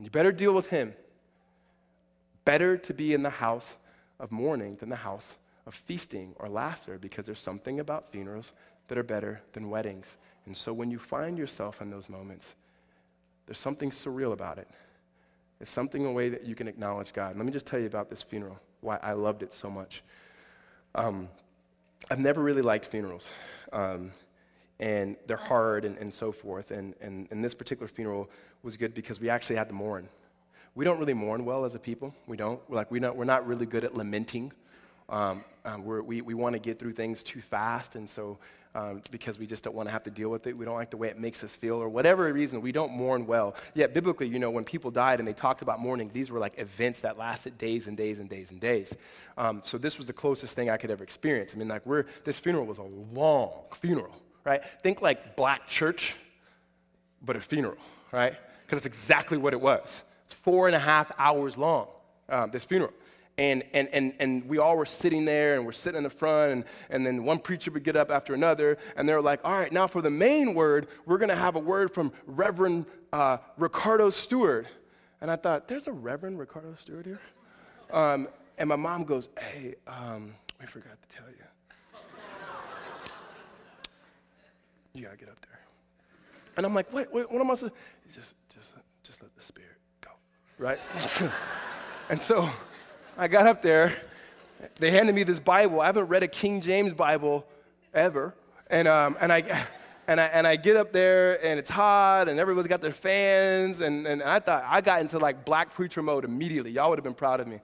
[0.00, 0.92] You better deal with him.
[2.44, 3.76] Better to be in the house
[4.18, 5.36] of mourning than the house
[5.66, 8.52] of feasting or laughter because there's something about funerals
[8.88, 10.16] that are better than weddings.
[10.46, 12.54] And so when you find yourself in those moments,
[13.46, 14.68] there's something surreal about it.
[15.60, 17.36] It's something a way that you can acknowledge God.
[17.36, 20.02] Let me just tell you about this funeral, why I loved it so much.
[20.94, 21.28] Um,
[22.10, 23.30] I've never really liked funerals.
[23.72, 24.12] Um,
[24.80, 26.70] and they're hard and, and so forth.
[26.70, 28.28] And, and, and this particular funeral
[28.62, 30.08] was good because we actually had to mourn.
[30.74, 32.14] We don't really mourn well as a people.
[32.26, 32.60] We don't.
[32.68, 34.52] We're like, we don't, we're not really good at lamenting.
[35.08, 38.38] Um, um, we we want to get through things too fast, and so
[38.76, 40.90] um, because we just don't want to have to deal with it, we don't like
[40.90, 43.54] the way it makes us feel, or whatever reason, we don't mourn well.
[43.74, 46.58] Yet, biblically, you know, when people died and they talked about mourning, these were like
[46.58, 48.96] events that lasted days and days and days and days.
[49.38, 51.54] Um, so, this was the closest thing I could ever experience.
[51.54, 54.62] I mean, like, we're, this funeral was a long funeral, right?
[54.82, 56.16] Think like black church,
[57.22, 57.78] but a funeral,
[58.10, 58.34] right?
[58.66, 60.02] Because it's exactly what it was.
[60.24, 61.86] It's four and a half hours long,
[62.28, 62.92] um, this funeral.
[63.36, 66.52] And, and, and, and we all were sitting there and we're sitting in the front,
[66.52, 69.52] and, and then one preacher would get up after another, and they were like, All
[69.52, 73.38] right, now for the main word, we're going to have a word from Reverend uh,
[73.56, 74.66] Ricardo Stewart.
[75.20, 77.20] And I thought, There's a Reverend Ricardo Stewart here?
[77.92, 81.34] Um, and my mom goes, Hey, um, we forgot to tell you.
[84.94, 85.60] you got to get up there.
[86.56, 88.14] And I'm like, What, what, what am I supposed to?
[88.14, 90.10] Just, just, just let the Spirit go.
[90.58, 90.78] right?
[92.08, 92.48] and so
[93.16, 93.96] I got up there.
[94.80, 95.80] They handed me this Bible.
[95.80, 97.46] I haven't read a King James Bible
[97.92, 98.34] ever.
[98.68, 99.66] And, um, and, I,
[100.08, 103.80] and, I, and I get up there, and it's hot, and everyone's got their fans.
[103.80, 106.72] And, and I thought I got into like black preacher mode immediately.
[106.72, 107.60] Y'all would have been proud of me.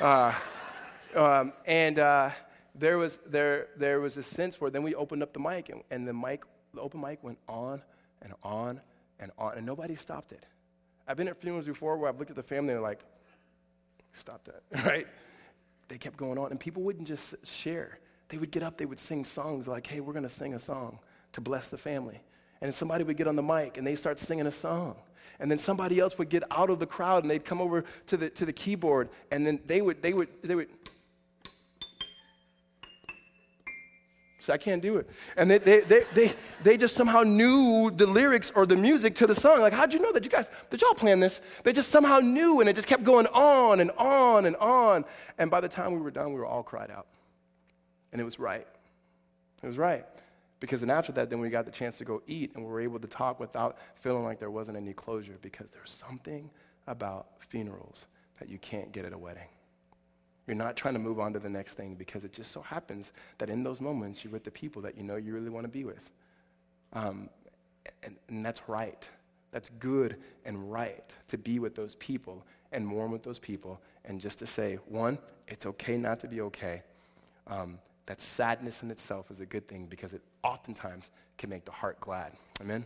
[0.00, 0.32] Uh,
[1.16, 2.30] um, and uh,
[2.76, 5.82] there, was, there, there was a sense where then we opened up the mic, and,
[5.90, 7.82] and the mic, the open mic went on
[8.20, 8.80] and on
[9.18, 10.46] and on, and nobody stopped it.
[11.08, 13.00] I've been at funerals before where I've looked at the family and they're like,
[14.12, 15.06] stop that, right?
[15.88, 17.98] They kept going on, and people wouldn't just share.
[18.28, 20.58] They would get up, they would sing songs like, hey, we're going to sing a
[20.58, 20.98] song
[21.32, 22.20] to bless the family.
[22.60, 24.96] And somebody would get on the mic and they start singing a song.
[25.40, 28.16] And then somebody else would get out of the crowd and they'd come over to
[28.16, 30.68] the, to the keyboard and then they would, they would, they would,
[34.42, 35.08] So I can't do it.
[35.36, 36.32] And they, they, they, they,
[36.64, 39.60] they just somehow knew the lyrics or the music to the song.
[39.60, 40.24] Like, how'd you know that?
[40.24, 41.40] You guys, did y'all plan this?
[41.62, 45.04] They just somehow knew, and it just kept going on and on and on.
[45.38, 47.06] And by the time we were done, we were all cried out.
[48.10, 48.66] And it was right.
[49.62, 50.04] It was right.
[50.58, 52.80] Because then after that, then we got the chance to go eat, and we were
[52.80, 55.38] able to talk without feeling like there wasn't any closure.
[55.40, 56.50] Because there's something
[56.88, 58.06] about funerals
[58.40, 59.46] that you can't get at a wedding.
[60.46, 63.12] You're not trying to move on to the next thing because it just so happens
[63.38, 65.68] that in those moments you're with the people that you know you really want to
[65.68, 66.10] be with.
[66.92, 67.28] Um,
[68.02, 69.08] and, and that's right.
[69.52, 74.20] That's good and right to be with those people and mourn with those people and
[74.20, 76.82] just to say, one, it's okay not to be okay.
[77.46, 81.72] Um, that sadness in itself is a good thing because it oftentimes can make the
[81.72, 82.32] heart glad.
[82.60, 82.84] Amen?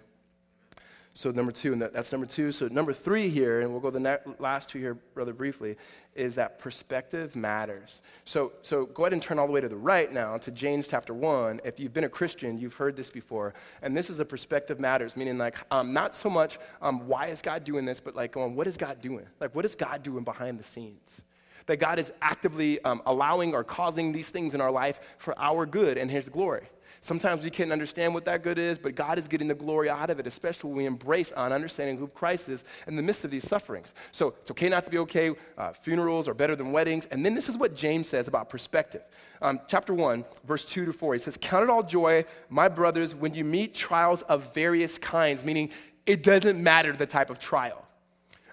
[1.16, 2.52] So, number two, and that's number two.
[2.52, 5.78] So, number three here, and we'll go the last two here rather briefly,
[6.14, 8.02] is that perspective matters.
[8.26, 10.86] So, so, go ahead and turn all the way to the right now to James
[10.86, 11.62] chapter 1.
[11.64, 13.54] If you've been a Christian, you've heard this before.
[13.80, 17.40] And this is a perspective matters, meaning like um, not so much um, why is
[17.40, 19.24] God doing this, but like um, what is God doing?
[19.40, 21.22] Like, what is God doing behind the scenes?
[21.64, 25.64] That God is actively um, allowing or causing these things in our life for our
[25.64, 26.68] good and His glory.
[27.00, 30.10] Sometimes we can't understand what that good is, but God is getting the glory out
[30.10, 33.30] of it, especially when we embrace on understanding who Christ is in the midst of
[33.30, 33.94] these sufferings.
[34.12, 35.34] So it's okay not to be okay.
[35.56, 37.06] Uh, funerals are better than weddings.
[37.06, 39.02] And then this is what James says about perspective.
[39.42, 43.14] Um, chapter 1, verse 2 to 4, he says, Count it all joy, my brothers,
[43.14, 45.70] when you meet trials of various kinds, meaning
[46.06, 47.86] it doesn't matter the type of trial.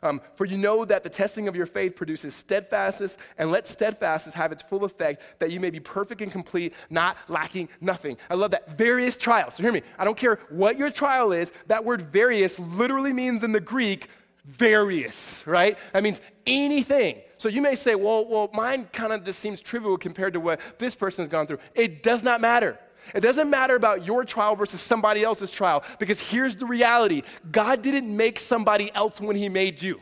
[0.03, 4.35] Um, for you know that the testing of your faith produces steadfastness, and let steadfastness
[4.35, 8.17] have its full effect, that you may be perfect and complete, not lacking nothing.
[8.29, 8.77] I love that.
[8.77, 9.55] Various trials.
[9.55, 9.81] So hear me.
[9.97, 14.09] I don't care what your trial is, that word various literally means in the Greek
[14.45, 15.77] various, right?
[15.93, 17.21] That means anything.
[17.37, 20.59] So you may say, well, well, mine kind of just seems trivial compared to what
[20.77, 21.59] this person has gone through.
[21.75, 22.77] It does not matter.
[23.13, 27.81] It doesn't matter about your trial versus somebody else's trial because here's the reality God
[27.81, 29.99] didn't make somebody else when He made you,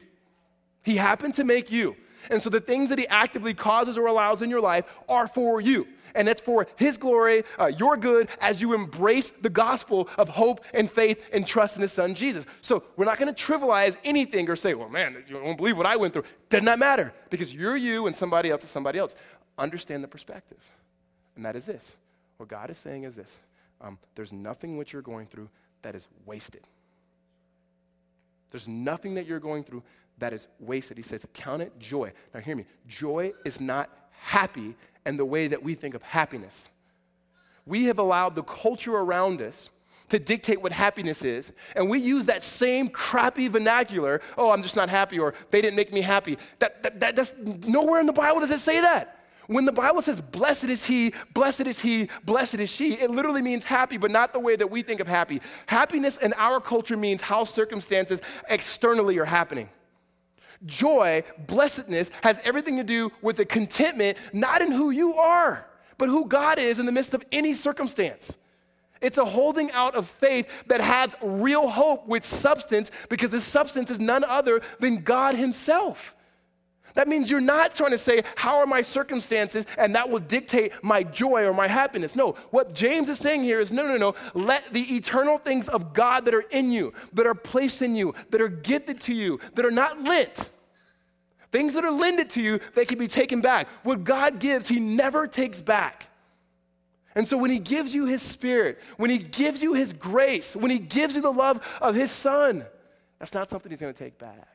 [0.83, 1.95] He happened to make you.
[2.29, 5.59] And so the things that He actively causes or allows in your life are for
[5.59, 5.87] you.
[6.13, 10.63] And it's for His glory, uh, your good, as you embrace the gospel of hope
[10.73, 12.45] and faith and trust in His Son Jesus.
[12.61, 15.85] So we're not going to trivialize anything or say, well, man, you won't believe what
[15.85, 16.25] I went through.
[16.49, 19.15] Does not matter because you're you and somebody else is somebody else.
[19.57, 20.59] Understand the perspective.
[21.35, 21.95] And that is this
[22.41, 23.37] what God is saying is this
[23.79, 25.47] um, there's nothing what you're going through
[25.83, 26.61] that is wasted.
[28.49, 29.83] There's nothing that you're going through
[30.17, 30.97] that is wasted.
[30.97, 32.11] He says, Count it joy.
[32.33, 32.65] Now, hear me.
[32.87, 34.75] Joy is not happy
[35.05, 36.69] in the way that we think of happiness.
[37.65, 39.69] We have allowed the culture around us
[40.09, 44.75] to dictate what happiness is, and we use that same crappy vernacular oh, I'm just
[44.75, 46.37] not happy, or they didn't make me happy.
[46.59, 49.20] That, that, that, that's nowhere in the Bible does it say that.
[49.51, 53.41] When the Bible says, blessed is he, blessed is he, blessed is she, it literally
[53.41, 55.41] means happy, but not the way that we think of happy.
[55.65, 59.69] Happiness in our culture means how circumstances externally are happening.
[60.65, 66.07] Joy, blessedness, has everything to do with the contentment, not in who you are, but
[66.07, 68.37] who God is in the midst of any circumstance.
[69.01, 73.91] It's a holding out of faith that has real hope with substance because the substance
[73.91, 76.15] is none other than God Himself.
[76.93, 79.65] That means you're not trying to say, How are my circumstances?
[79.77, 82.15] And that will dictate my joy or my happiness.
[82.15, 84.15] No, what James is saying here is no, no, no.
[84.33, 88.13] Let the eternal things of God that are in you, that are placed in you,
[88.29, 90.49] that are gifted to you, that are not lent,
[91.51, 93.67] things that are lended to you, they can be taken back.
[93.83, 96.07] What God gives, He never takes back.
[97.13, 100.71] And so when He gives you His Spirit, when He gives you His grace, when
[100.71, 102.65] He gives you the love of His Son,
[103.19, 104.50] that's not something He's going to take back.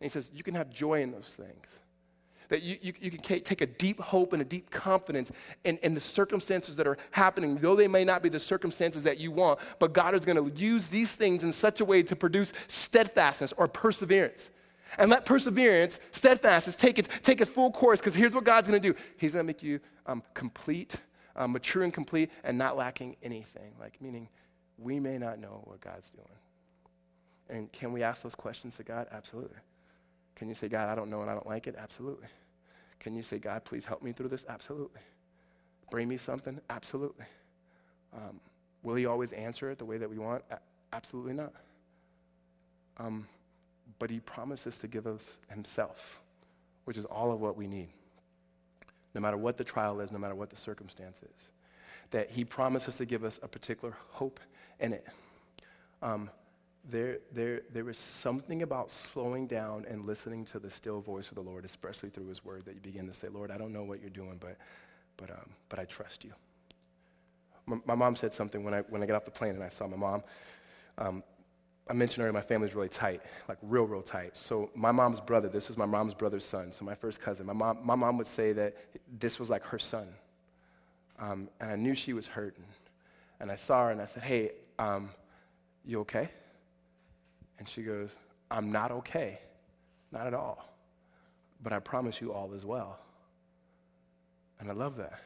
[0.00, 1.66] And he says, You can have joy in those things.
[2.48, 5.30] That you, you, you, can take a deep hope and a deep confidence
[5.64, 9.18] in, in the circumstances that are happening, though they may not be the circumstances that
[9.18, 12.16] you want, but God is going to use these things in such a way to
[12.16, 14.50] produce steadfastness or perseverance.
[14.96, 18.80] And let perseverance, steadfastness, take its, take its full course, because here's what God's gonna
[18.80, 20.96] do He's gonna make you um, complete,
[21.36, 23.74] um, mature and complete, and not lacking anything.
[23.78, 24.28] Like, meaning,
[24.78, 26.26] we may not know what God's doing.
[27.50, 29.08] And can we ask those questions to God?
[29.12, 29.58] Absolutely.
[30.38, 31.74] Can you say, God, I don't know and I don't like it?
[31.76, 32.28] Absolutely.
[33.00, 34.46] Can you say, God, please help me through this?
[34.48, 35.00] Absolutely.
[35.90, 36.60] Bring me something?
[36.70, 37.24] Absolutely.
[38.14, 38.40] Um,
[38.82, 40.44] will He always answer it the way that we want?
[40.50, 40.58] A-
[40.92, 41.52] absolutely not.
[42.98, 43.26] Um,
[43.98, 46.20] but He promises to give us Himself,
[46.84, 47.88] which is all of what we need.
[49.14, 51.50] No matter what the trial is, no matter what the circumstance is,
[52.12, 54.38] that He promises to give us a particular hope
[54.78, 55.06] in it.
[56.00, 56.30] Um,
[56.90, 61.34] there, there, there is something about slowing down and listening to the still voice of
[61.34, 63.82] the Lord, especially through His Word, that you begin to say, Lord, I don't know
[63.82, 64.56] what you're doing, but,
[65.16, 66.32] but, um, but I trust you.
[67.66, 69.68] My, my, mom said something when I, when I got off the plane and I
[69.68, 70.22] saw my mom.
[70.96, 71.22] Um,
[71.90, 74.36] I mentioned earlier, my family's really tight, like real, real tight.
[74.36, 77.46] So my mom's brother, this is my mom's brother's son, so my first cousin.
[77.46, 78.76] My mom, my mom would say that
[79.18, 80.08] this was like her son.
[81.18, 82.64] Um, and I knew she was hurting.
[83.40, 85.10] And I saw her and I said, hey, um,
[85.84, 86.28] you okay?
[87.58, 88.10] And she goes,
[88.50, 89.38] I'm not okay.
[90.12, 90.68] Not at all.
[91.62, 92.98] But I promise you all is well.
[94.60, 95.20] And I love that.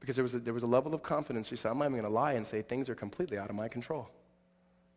[0.00, 1.48] Because there was a, there was a level of confidence.
[1.48, 3.56] She said, I'm not even going to lie and say things are completely out of
[3.56, 4.08] my control.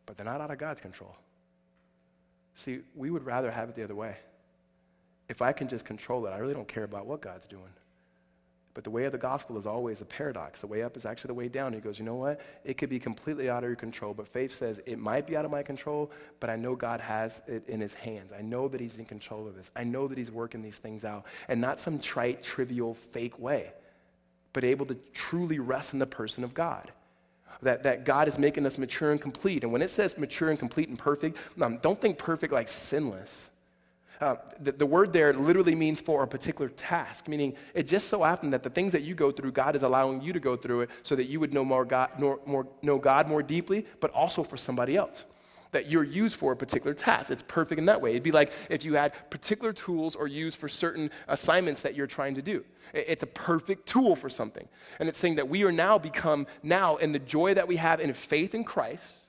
[0.05, 1.15] But they're not out of God's control.
[2.55, 4.17] See, we would rather have it the other way.
[5.29, 7.63] If I can just control it, I really don't care about what God's doing.
[8.77, 10.61] But the way of the gospel is always a paradox.
[10.61, 11.73] The way up is actually the way down.
[11.73, 12.39] He goes, you know what?
[12.63, 15.45] It could be completely out of your control, but faith says it might be out
[15.45, 18.31] of my control, but I know God has it in his hands.
[18.37, 19.71] I know that he's in control of this.
[19.75, 21.25] I know that he's working these things out.
[21.47, 23.71] And not some trite, trivial, fake way,
[24.53, 26.91] but able to truly rest in the person of God.
[27.63, 29.63] That, that God is making us mature and complete.
[29.63, 33.49] And when it says mature and complete and perfect, um, don't think perfect like sinless.
[34.19, 38.23] Uh, the, the, word there literally means for a particular task, meaning it just so
[38.23, 40.81] happened that the things that you go through, God is allowing you to go through
[40.81, 44.09] it so that you would know more God, more, more, know God more deeply, but
[44.11, 45.25] also for somebody else.
[45.71, 47.29] That you're used for a particular task.
[47.29, 48.11] It's perfect in that way.
[48.11, 52.07] It'd be like if you had particular tools or used for certain assignments that you're
[52.07, 52.65] trying to do.
[52.93, 54.67] It's a perfect tool for something.
[54.99, 57.99] And it's saying that we are now become, now in the joy that we have
[57.99, 59.26] in faith in Christ,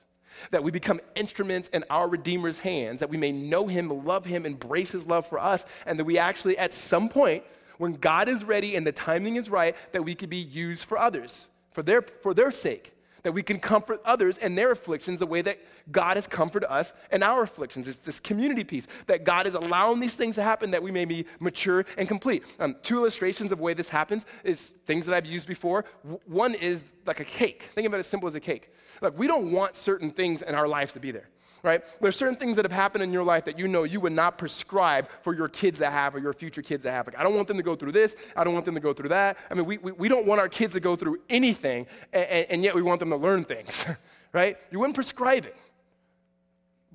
[0.51, 4.45] that we become instruments in our Redeemer's hands, that we may know him, love him,
[4.45, 7.43] embrace his love for us, and that we actually, at some point,
[7.77, 10.97] when God is ready and the timing is right, that we could be used for
[10.97, 12.93] others, for their, for their sake.
[13.23, 15.59] That we can comfort others in their afflictions the way that
[15.91, 17.87] God has comforted us in our afflictions.
[17.87, 21.05] It's this community piece that God is allowing these things to happen that we may
[21.05, 22.43] be mature and complete.
[22.59, 25.85] Um, two illustrations of way this happens is things that I've used before.
[26.03, 27.63] W- one is like a cake.
[27.73, 28.71] Think about it as simple as a cake.
[29.01, 31.29] Like, we don't want certain things in our lives to be there
[31.63, 31.83] right?
[32.01, 34.37] There's certain things that have happened in your life that you know you would not
[34.37, 37.07] prescribe for your kids to have or your future kids to have.
[37.07, 38.15] Like, I don't want them to go through this.
[38.35, 39.37] I don't want them to go through that.
[39.49, 42.63] I mean, we, we, we don't want our kids to go through anything, and, and
[42.63, 43.85] yet we want them to learn things,
[44.33, 44.57] right?
[44.71, 45.55] You wouldn't prescribe it.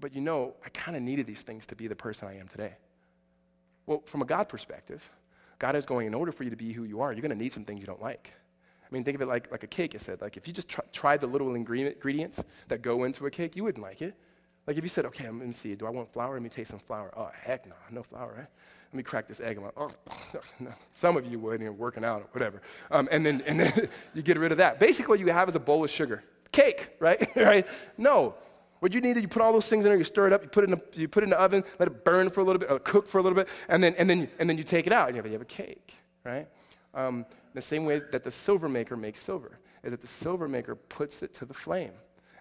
[0.00, 2.48] But you know, I kind of needed these things to be the person I am
[2.48, 2.74] today.
[3.86, 5.08] Well, from a God perspective,
[5.58, 7.36] God is going, in order for you to be who you are, you're going to
[7.36, 8.32] need some things you don't like.
[8.84, 10.20] I mean, think of it like, like a cake, I said.
[10.20, 13.64] Like, if you just try, tried the little ingredients that go into a cake, you
[13.64, 14.14] wouldn't like it.
[14.66, 16.34] Like, if you said, okay, let me see, do I want flour?
[16.34, 17.12] Let me taste some flour.
[17.16, 18.46] Oh, heck no, no flour, right?
[18.92, 19.58] Let me crack this egg.
[19.58, 19.90] I'm like, oh,
[20.60, 20.72] no.
[20.94, 22.62] Some of you would, and working out or whatever.
[22.90, 24.78] Um, and then, and then you get rid of that.
[24.78, 26.24] Basically, what you have is a bowl of sugar.
[26.52, 27.28] Cake, right?
[27.36, 27.66] right?
[27.98, 28.34] No.
[28.80, 30.42] What you need is you put all those things in there, you stir it up,
[30.42, 32.44] you put it in the, you put in the oven, let it burn for a
[32.44, 34.64] little bit, or cook for a little bit, and then, and then, and then you
[34.64, 36.46] take it out, and you have, you have a cake, right?
[36.92, 40.74] Um, the same way that the silver maker makes silver is that the silver maker
[40.74, 41.92] puts it to the flame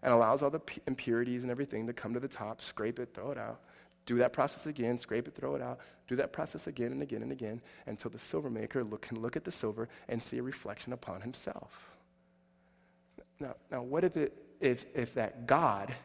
[0.03, 3.31] and allows all the impurities and everything to come to the top, scrape it, throw
[3.31, 3.61] it out.
[4.05, 5.79] Do that process again, scrape it, throw it out.
[6.09, 9.37] Do that process again and again and again until the silver maker look, can look
[9.37, 11.89] at the silver and see a reflection upon himself.
[13.39, 15.95] Now, now what if, it, if, if that God,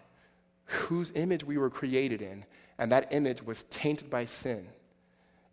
[0.64, 2.44] whose image we were created in,
[2.78, 4.68] and that image was tainted by sin,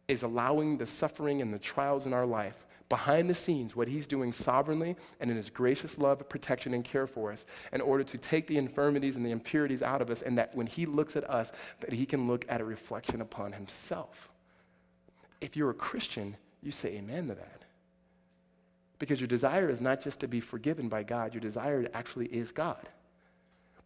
[0.07, 4.05] is allowing the suffering and the trials in our life behind the scenes what he's
[4.05, 8.17] doing sovereignly and in his gracious love, protection, and care for us in order to
[8.17, 11.27] take the infirmities and the impurities out of us, and that when he looks at
[11.29, 14.29] us, that he can look at a reflection upon himself.
[15.41, 17.63] If you're a Christian, you say amen to that.
[18.99, 22.51] Because your desire is not just to be forgiven by God, your desire actually is
[22.51, 22.87] God.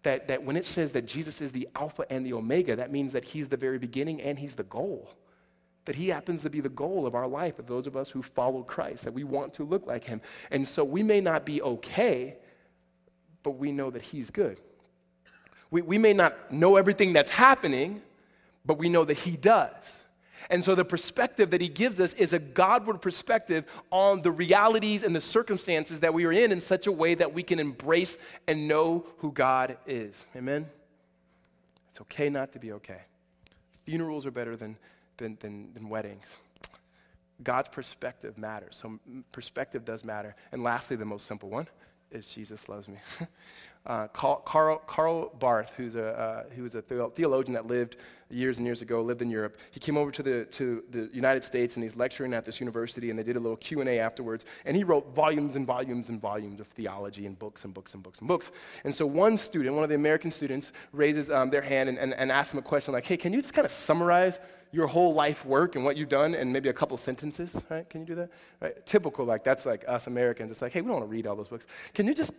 [0.04, 3.12] That, that when it says that Jesus is the Alpha and the Omega, that means
[3.14, 5.10] that He's the very beginning and He's the goal
[5.90, 8.22] that he happens to be the goal of our life, of those of us who
[8.22, 10.22] follow Christ, that we want to look like him.
[10.52, 12.38] And so we may not be okay,
[13.42, 14.60] but we know that he's good.
[15.72, 18.04] We, we may not know everything that's happening,
[18.66, 20.06] but we know that He does.
[20.50, 25.04] And so the perspective that He gives us is a Godward perspective on the realities
[25.04, 28.18] and the circumstances that we are in in such a way that we can embrace
[28.48, 30.26] and know who God is.
[30.36, 30.68] Amen?
[31.90, 33.02] It's okay not to be okay.
[33.86, 34.78] Funerals are better than,
[35.20, 36.38] than, than, than weddings.
[37.44, 38.76] God's perspective matters.
[38.76, 39.00] So,
[39.32, 40.36] perspective does matter.
[40.52, 41.68] And lastly, the most simple one
[42.12, 42.98] is Jesus loves me.
[43.86, 47.96] Uh, Karl, Karl Barth, who's a, uh, who was a theologian that lived
[48.30, 51.44] years and years ago, lived in Europe, he came over to the, to the United
[51.44, 54.76] States and he's lecturing at this university and they did a little Q&A afterwards and
[54.76, 58.20] he wrote volumes and volumes and volumes of theology and books and books and books
[58.20, 58.52] and books.
[58.84, 62.14] And so one student, one of the American students, raises um, their hand and, and,
[62.14, 64.40] and asks him a question like, hey, can you just kind of summarize
[64.72, 67.90] your whole life work and what you've done in maybe a couple sentences, right?
[67.90, 68.30] Can you do that?
[68.62, 68.86] Right?
[68.86, 70.52] Typical, like that's like us Americans.
[70.52, 71.66] It's like, hey, we don't want to read all those books.
[71.94, 72.32] Can you just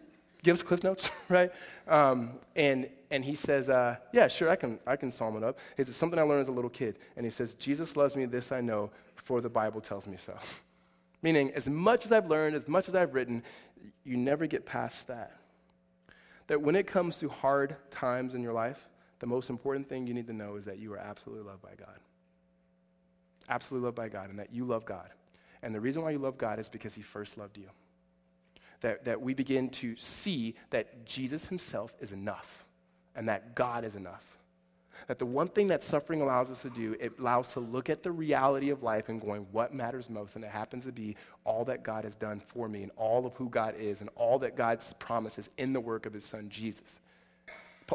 [0.43, 1.51] give us cliff notes, right?
[1.89, 5.59] Um, and, and he says, uh, yeah, sure, I can, I can sum it up.
[5.77, 6.99] It's something I learned as a little kid.
[7.17, 10.37] And he says, Jesus loves me, this I know, for the Bible tells me so.
[11.23, 13.43] Meaning, as much as I've learned, as much as I've written,
[14.05, 15.33] you never get past that.
[16.47, 20.15] That when it comes to hard times in your life, the most important thing you
[20.15, 21.99] need to know is that you are absolutely loved by God.
[23.51, 25.11] Absolutely loved by God, and that you love God.
[25.63, 27.69] And the reason why you love God is because He first loved you
[28.81, 32.67] that, that we begin to see that Jesus himself is enough
[33.15, 34.25] and that God is enough.
[35.07, 38.03] That the one thing that suffering allows us to do, it allows to look at
[38.03, 40.37] the reality of life and going, what matters most?
[40.37, 43.35] And it happens to be all that God has done for me and all of
[43.35, 47.01] who God is and all that God's promises in the work of his son Jesus.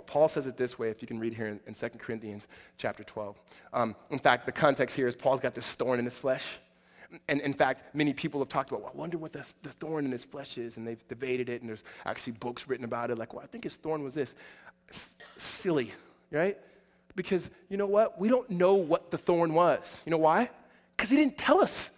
[0.01, 3.03] Paul says it this way, if you can read here in, in 2 Corinthians chapter
[3.03, 3.39] 12.
[3.73, 6.59] Um, in fact, the context here is Paul's got this thorn in his flesh.
[7.27, 10.05] And in fact, many people have talked about, well, I wonder what the, the thorn
[10.05, 13.17] in his flesh is, and they've debated it, and there's actually books written about it.
[13.17, 14.35] Like, well, I think his thorn was this.
[14.89, 15.91] S- silly,
[16.31, 16.57] right?
[17.15, 18.19] Because you know what?
[18.19, 20.01] We don't know what the thorn was.
[20.05, 20.49] You know why?
[20.95, 21.89] Because he didn't tell us.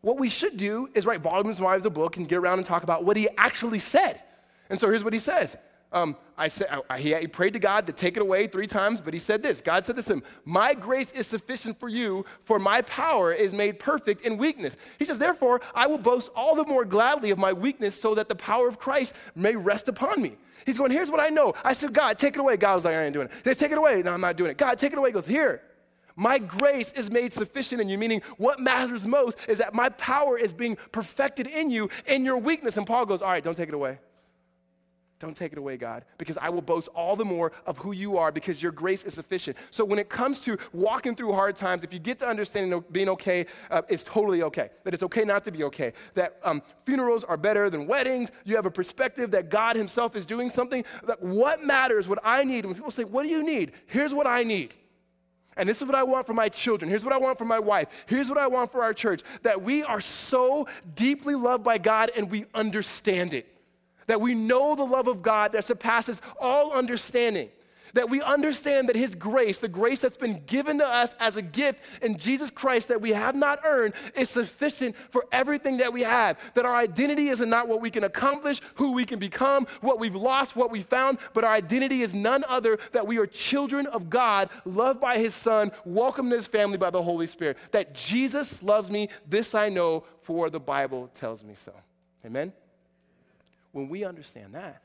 [0.00, 2.66] What we should do is write volumes and volumes of book and get around and
[2.66, 4.22] talk about what he actually said.
[4.70, 5.56] And so here's what he says
[5.92, 9.12] um, I said, I, he, prayed to God to take it away three times, but
[9.12, 12.58] he said this God said this to him, My grace is sufficient for you, for
[12.58, 14.76] my power is made perfect in weakness.
[14.98, 18.28] He says, Therefore, I will boast all the more gladly of my weakness so that
[18.28, 20.36] the power of Christ may rest upon me.
[20.64, 21.54] He's going, Here's what I know.
[21.64, 22.56] I said, God, take it away.
[22.56, 23.32] God was like, I ain't doing it.
[23.42, 24.00] They take it away.
[24.02, 24.58] No, I'm not doing it.
[24.58, 25.08] God, take it away.
[25.08, 25.62] He goes, Here.
[26.16, 30.36] My grace is made sufficient in you, meaning what matters most is that my power
[30.36, 32.76] is being perfected in you in your weakness.
[32.76, 33.98] And Paul goes, All right, don't take it away.
[35.20, 38.16] Don't take it away, God, because I will boast all the more of who you
[38.16, 39.58] are because your grace is sufficient.
[39.70, 43.10] So when it comes to walking through hard times, if you get to understanding being
[43.10, 44.70] okay, uh, it's totally okay.
[44.84, 45.92] That it's okay not to be okay.
[46.14, 48.32] That um, funerals are better than weddings.
[48.46, 50.86] You have a perspective that God Himself is doing something.
[51.06, 53.72] That what matters, what I need, when people say, What do you need?
[53.86, 54.74] Here's what I need.
[55.58, 56.88] And this is what I want for my children.
[56.88, 57.88] Here's what I want for my wife.
[58.06, 59.20] Here's what I want for our church.
[59.42, 63.59] That we are so deeply loved by God and we understand it
[64.10, 67.48] that we know the love of God that surpasses all understanding.
[67.94, 71.42] That we understand that His grace, the grace that's been given to us as a
[71.42, 76.02] gift in Jesus Christ that we have not earned, is sufficient for everything that we
[76.02, 76.40] have.
[76.54, 80.16] That our identity is not what we can accomplish, who we can become, what we've
[80.16, 84.10] lost, what we found, but our identity is none other that we are children of
[84.10, 87.58] God, loved by His Son, welcomed in His family by the Holy Spirit.
[87.70, 91.72] That Jesus loves me, this I know, for the Bible tells me so.
[92.26, 92.52] Amen?
[93.72, 94.82] When we understand that,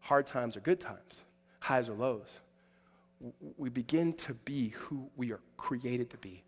[0.00, 1.22] hard times are good times,
[1.60, 2.28] highs are lows.
[3.56, 6.42] We begin to be who we are created to be,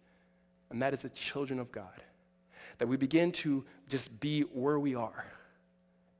[0.70, 2.02] and that is the children of God.
[2.78, 5.24] That we begin to just be where we are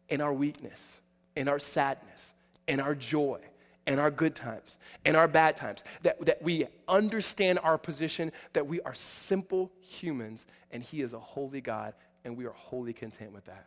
[0.09, 1.01] in our weakness,
[1.35, 2.33] in our sadness,
[2.66, 3.41] in our joy,
[3.87, 5.85] in our good times, in our bad times.
[6.03, 11.18] That, that we understand our position, that we are simple humans, and He is a
[11.18, 11.93] holy God,
[12.24, 13.66] and we are wholly content with that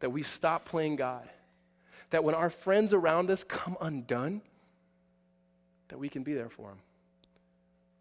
[0.00, 1.28] that we stop playing God.
[2.10, 4.42] That when our friends around us come undone,
[5.88, 6.78] that we can be there for them.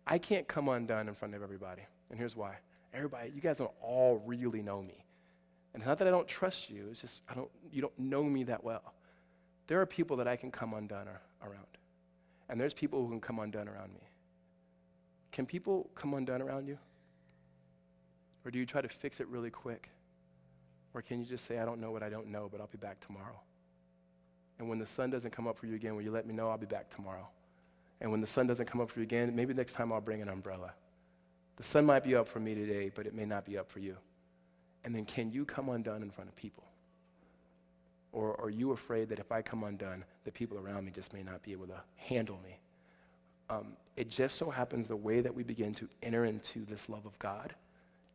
[0.08, 1.82] I can't come undone in front of everybody.
[2.10, 2.58] And here's why.
[2.93, 5.04] Everybody, you guys don't all really know me.
[5.74, 8.24] And it's not that I don't trust you, it's just I don't, you don't know
[8.24, 8.93] me that well.
[9.68, 11.08] There are people that I can come undone
[11.43, 11.66] around.
[12.48, 14.02] And there's people who can come undone around me.
[15.32, 16.78] Can people come undone around you?
[18.46, 19.89] Or do you try to fix it really quick?
[20.96, 22.80] Or can you just say, I don't know what I don't know, but I'll be
[22.80, 23.39] back tomorrow?
[24.58, 26.50] And when the sun doesn't come up for you again, will you let me know
[26.50, 27.28] I'll be back tomorrow?
[28.02, 30.24] And when the sun doesn't come up for you again, maybe next time I'll bring
[30.24, 30.74] an umbrella.
[31.58, 33.80] The sun might be up for me today, but it may not be up for
[33.80, 33.98] you.
[34.84, 36.64] And then can you come undone in front of people?
[38.12, 41.22] Or are you afraid that if I come undone, the people around me just may
[41.22, 42.58] not be able to handle me?
[43.50, 47.06] um, it just so happens the way that we begin to enter into this love
[47.06, 47.54] of God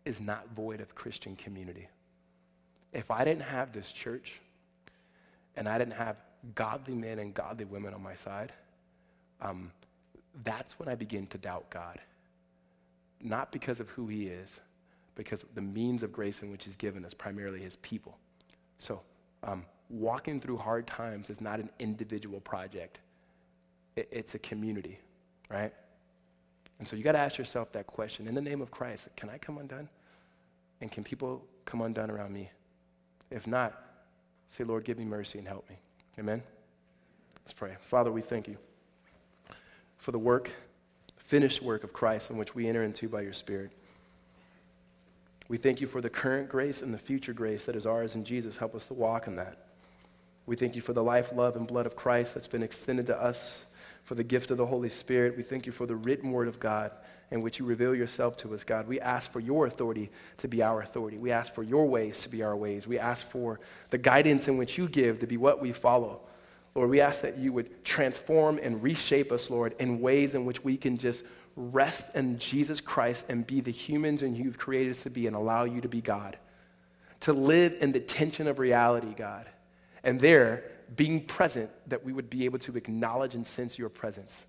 [0.04, 1.88] is not void of Christian community.
[2.92, 4.40] If I didn't have this church
[5.56, 6.16] and I didn't have
[6.54, 8.52] godly men and godly women on my side,
[9.40, 9.70] um,
[10.44, 11.98] that's when I begin to doubt God.
[13.20, 14.60] Not because of who He is,
[15.14, 18.16] because the means of grace in which He's given us, primarily His people.
[18.78, 19.00] So,
[19.42, 23.00] um, walking through hard times is not an individual project,
[23.96, 24.98] it, it's a community,
[25.50, 25.72] right?
[26.78, 29.28] And so you got to ask yourself that question in the name of Christ can
[29.28, 29.88] I come undone?
[30.80, 32.50] And can people come undone around me?
[33.30, 33.80] If not,
[34.48, 35.76] say, Lord, give me mercy and help me.
[36.18, 36.42] Amen?
[37.42, 37.76] Let's pray.
[37.80, 38.56] Father, we thank you
[39.98, 40.50] for the work,
[41.16, 43.70] finished work of Christ in which we enter into by your Spirit.
[45.48, 48.24] We thank you for the current grace and the future grace that is ours in
[48.24, 48.56] Jesus.
[48.56, 49.56] Help us to walk in that.
[50.46, 53.20] We thank you for the life, love, and blood of Christ that's been extended to
[53.20, 53.64] us,
[54.04, 55.36] for the gift of the Holy Spirit.
[55.36, 56.92] We thank you for the written word of God
[57.30, 58.88] in which you reveal yourself to us, God.
[58.88, 61.16] We ask for your authority to be our authority.
[61.16, 62.88] We ask for your ways to be our ways.
[62.88, 63.60] We ask for
[63.90, 66.20] the guidance in which you give to be what we follow.
[66.74, 70.64] Lord, we ask that you would transform and reshape us, Lord, in ways in which
[70.64, 71.24] we can just
[71.56, 75.36] rest in Jesus Christ and be the humans and you've created us to be and
[75.36, 76.36] allow you to be God.
[77.20, 79.46] To live in the tension of reality, God.
[80.02, 80.64] And there,
[80.96, 84.46] being present, that we would be able to acknowledge and sense your presence.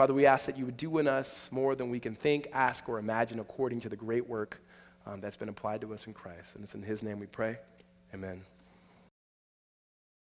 [0.00, 2.88] Father, we ask that you would do in us more than we can think, ask,
[2.88, 4.58] or imagine according to the great work
[5.04, 6.54] um, that's been applied to us in Christ.
[6.54, 7.58] And it's in his name we pray.
[8.14, 8.40] Amen.